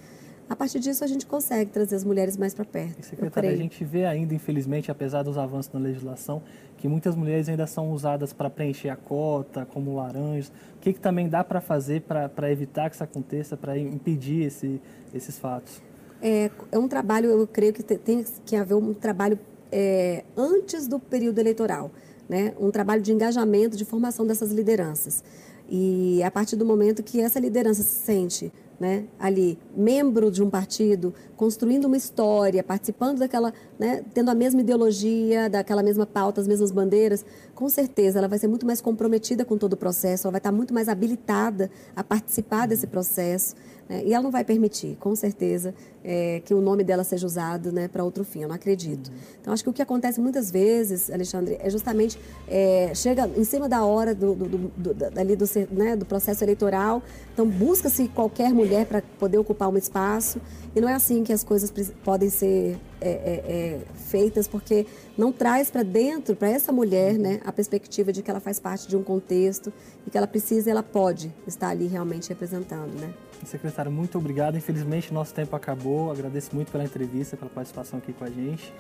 a 0.49 0.55
partir 0.55 0.79
disso 0.79 1.03
a 1.03 1.07
gente 1.07 1.27
consegue 1.27 1.73
trazer 1.73 1.97
as 1.97 2.05
mulheres 2.05 2.37
mais 2.37 2.55
para 2.55 2.65
perto. 2.65 3.05
secretária, 3.05 3.51
a 3.51 3.57
gente 3.57 3.85
vê 3.85 4.05
ainda, 4.05 4.33
infelizmente, 4.33 4.91
apesar 4.91 5.25
dos 5.25 5.37
avanços 5.37 5.73
na 5.73 5.81
legislação, 5.81 6.41
que 6.79 6.87
muitas 6.87 7.17
mulheres 7.17 7.49
ainda 7.49 7.67
são 7.67 7.91
usadas 7.91 8.33
para 8.33 8.49
preencher 8.49 8.89
a 8.89 8.97
cota, 8.97 9.67
como 9.67 9.97
laranjas. 9.97 10.53
O 10.77 10.81
que, 10.81 10.93
que 10.93 11.01
também 11.01 11.29
dá 11.29 11.43
para 11.43 11.61
fazer 11.61 12.03
para 12.03 12.53
evitar 12.53 12.89
que 12.89 12.95
isso 12.95 13.03
aconteça, 13.03 13.57
para 13.57 13.77
impedir 13.77 14.45
esse, 14.45 14.81
esses 15.13 15.37
fatos? 15.37 15.83
É, 16.23 16.51
é, 16.71 16.79
um 16.79 16.87
trabalho, 16.87 17.29
eu 17.29 17.47
creio 17.47 17.73
que 17.73 17.83
tem 17.83 18.25
que 18.45 18.55
haver 18.55 18.75
um 18.75 18.95
trabalho 18.95 19.39
é, 19.71 20.25
antes 20.37 20.87
do 20.87 21.01
período 21.01 21.41
eleitoral, 21.41 21.91
né? 22.29 22.55
um 22.59 22.71
trabalho 22.71 23.03
de 23.03 23.13
engajamento, 23.13 23.77
de 23.77 23.85
formação 23.85 24.25
dessas 24.25 24.53
lideranças. 24.53 25.25
E 25.69 26.23
a 26.23 26.31
partir 26.31 26.57
do 26.57 26.65
momento 26.65 27.03
que 27.03 27.21
essa 27.21 27.39
liderança 27.39 27.83
se 27.83 28.05
sente 28.05 28.53
né, 28.79 29.05
ali, 29.19 29.59
membro 29.75 30.31
de 30.31 30.43
um 30.43 30.51
partido, 30.51 31.15
construindo 31.37 31.87
uma 31.87 31.97
história, 31.97 32.63
participando 32.63 33.19
daquela, 33.19 33.53
né, 33.79 34.05
tendo 34.13 34.31
a 34.31 34.35
mesma 34.35 34.61
ideologia, 34.61 35.49
daquela 35.49 35.83
mesma 35.83 36.07
pauta, 36.07 36.41
as 36.41 36.49
mesmas 36.49 36.71
bandeiras, 36.71 37.25
com 37.55 37.69
certeza 37.69 38.19
ela 38.19 38.29
vai 38.29 38.39
ser 38.39 38.49
muito 38.49 38.67
mais 38.67 38.81
comprometida 38.81 39.45
com 39.45 39.57
todo 39.57 39.73
o 39.73 39.77
processo, 39.77 40.27
ela 40.27 40.33
vai 40.33 40.41
estar 40.41 40.53
muito 40.53 40.75
mais 40.75 40.89
habilitada 40.89 41.71
a 41.95 42.05
participar 42.05 42.67
desse 42.67 42.87
processo. 42.87 43.55
Né, 43.89 44.03
e 44.05 44.13
ela 44.13 44.23
não 44.23 44.31
vai 44.31 44.45
permitir, 44.45 44.97
com 44.99 45.15
certeza, 45.15 45.75
é, 46.03 46.41
que 46.45 46.53
o 46.53 46.61
nome 46.61 46.83
dela 46.85 47.05
seja 47.05 47.27
usado 47.27 47.73
né, 47.73 47.89
para 47.89 48.05
outro 48.05 48.25
fim. 48.25 48.43
Eu 48.43 48.49
não 48.49 48.55
acredito. 48.55 49.11
Então, 49.41 49.53
acho 49.53 49.63
que 49.63 49.71
o 49.71 49.73
que 49.73 49.83
acontece 49.83 50.21
muitas 50.21 50.51
vezes, 50.51 51.11
Alexandre, 51.11 51.57
é 51.61 51.71
justamente 51.71 52.19
é, 52.49 52.93
chega 52.95 53.29
em 53.37 53.45
cima 53.45 53.69
da 53.69 53.85
hora 53.85 54.15
do, 54.15 54.35
do, 54.35 54.47
do, 54.47 54.95
do 54.95 55.19
ali 55.19 55.37
do, 55.37 55.45
né, 55.71 55.97
do 55.97 56.05
processo 56.05 56.45
eleitoral, 56.45 57.03
então 57.33 57.47
busca-se 57.47 58.09
qualquer 58.09 58.53
mulher 58.53 58.87
para 58.87 59.03
poder 59.19 59.39
ocupar 59.39 59.69
um 59.69 59.77
espaço. 59.77 60.41
E 60.75 60.81
não 60.81 60.89
é 60.89 60.95
assim 60.95 61.25
que 61.25 61.33
as 61.33 61.43
coisas 61.43 61.73
podem 62.05 62.29
ser 62.29 62.79
é, 63.01 63.09
é, 63.09 63.11
é, 63.11 63.81
feitas, 63.95 64.47
porque 64.47 64.87
não 65.17 65.33
traz 65.33 65.71
para 65.71 65.83
dentro, 65.83 66.37
para 66.37 66.51
essa 66.51 66.71
mulher, 66.71 67.19
né, 67.19 67.41
a 67.45 67.53
perspectiva 67.53 68.13
de 68.13 68.23
que 68.23 68.31
ela 68.31 68.41
faz 68.41 68.61
parte 68.61 68.87
de 68.87 68.97
um 68.97 69.03
contexto 69.03 69.73
e 70.07 70.11
que 70.11 70.19
ela 70.19 70.27
precisa 70.27 70.69
e 70.69 70.71
ela 70.71 70.83
pode 70.83 71.33
estar 71.47 71.69
ali 71.69 71.87
realmente 71.87 72.29
representando. 72.29 72.93
Né? 73.01 73.13
Secretário, 73.45 73.91
muito 73.91 74.17
obrigado. 74.19 74.57
Infelizmente, 74.57 75.13
nosso 75.13 75.35
tempo 75.35 75.55
acabou. 75.55 76.11
Agradeço 76.11 76.55
muito 76.55 76.73
pela 76.73 76.85
entrevista, 76.85 77.37
pela 77.37 77.51
participação 77.51 77.99
aqui 77.99 78.13
com 78.13 78.25
a 78.25 78.31
gente. 78.31 78.73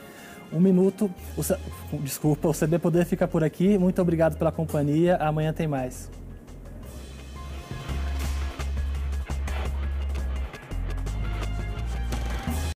Um 0.52 0.60
minuto. 0.60 1.10
O, 1.36 1.98
desculpa, 1.98 2.48
o 2.48 2.52
CB 2.52 2.78
Poder 2.78 3.04
fica 3.04 3.26
por 3.26 3.42
aqui. 3.42 3.76
Muito 3.78 4.00
obrigado 4.00 4.36
pela 4.38 4.52
companhia. 4.52 5.16
Amanhã 5.16 5.52
tem 5.52 5.66
mais. 5.66 6.08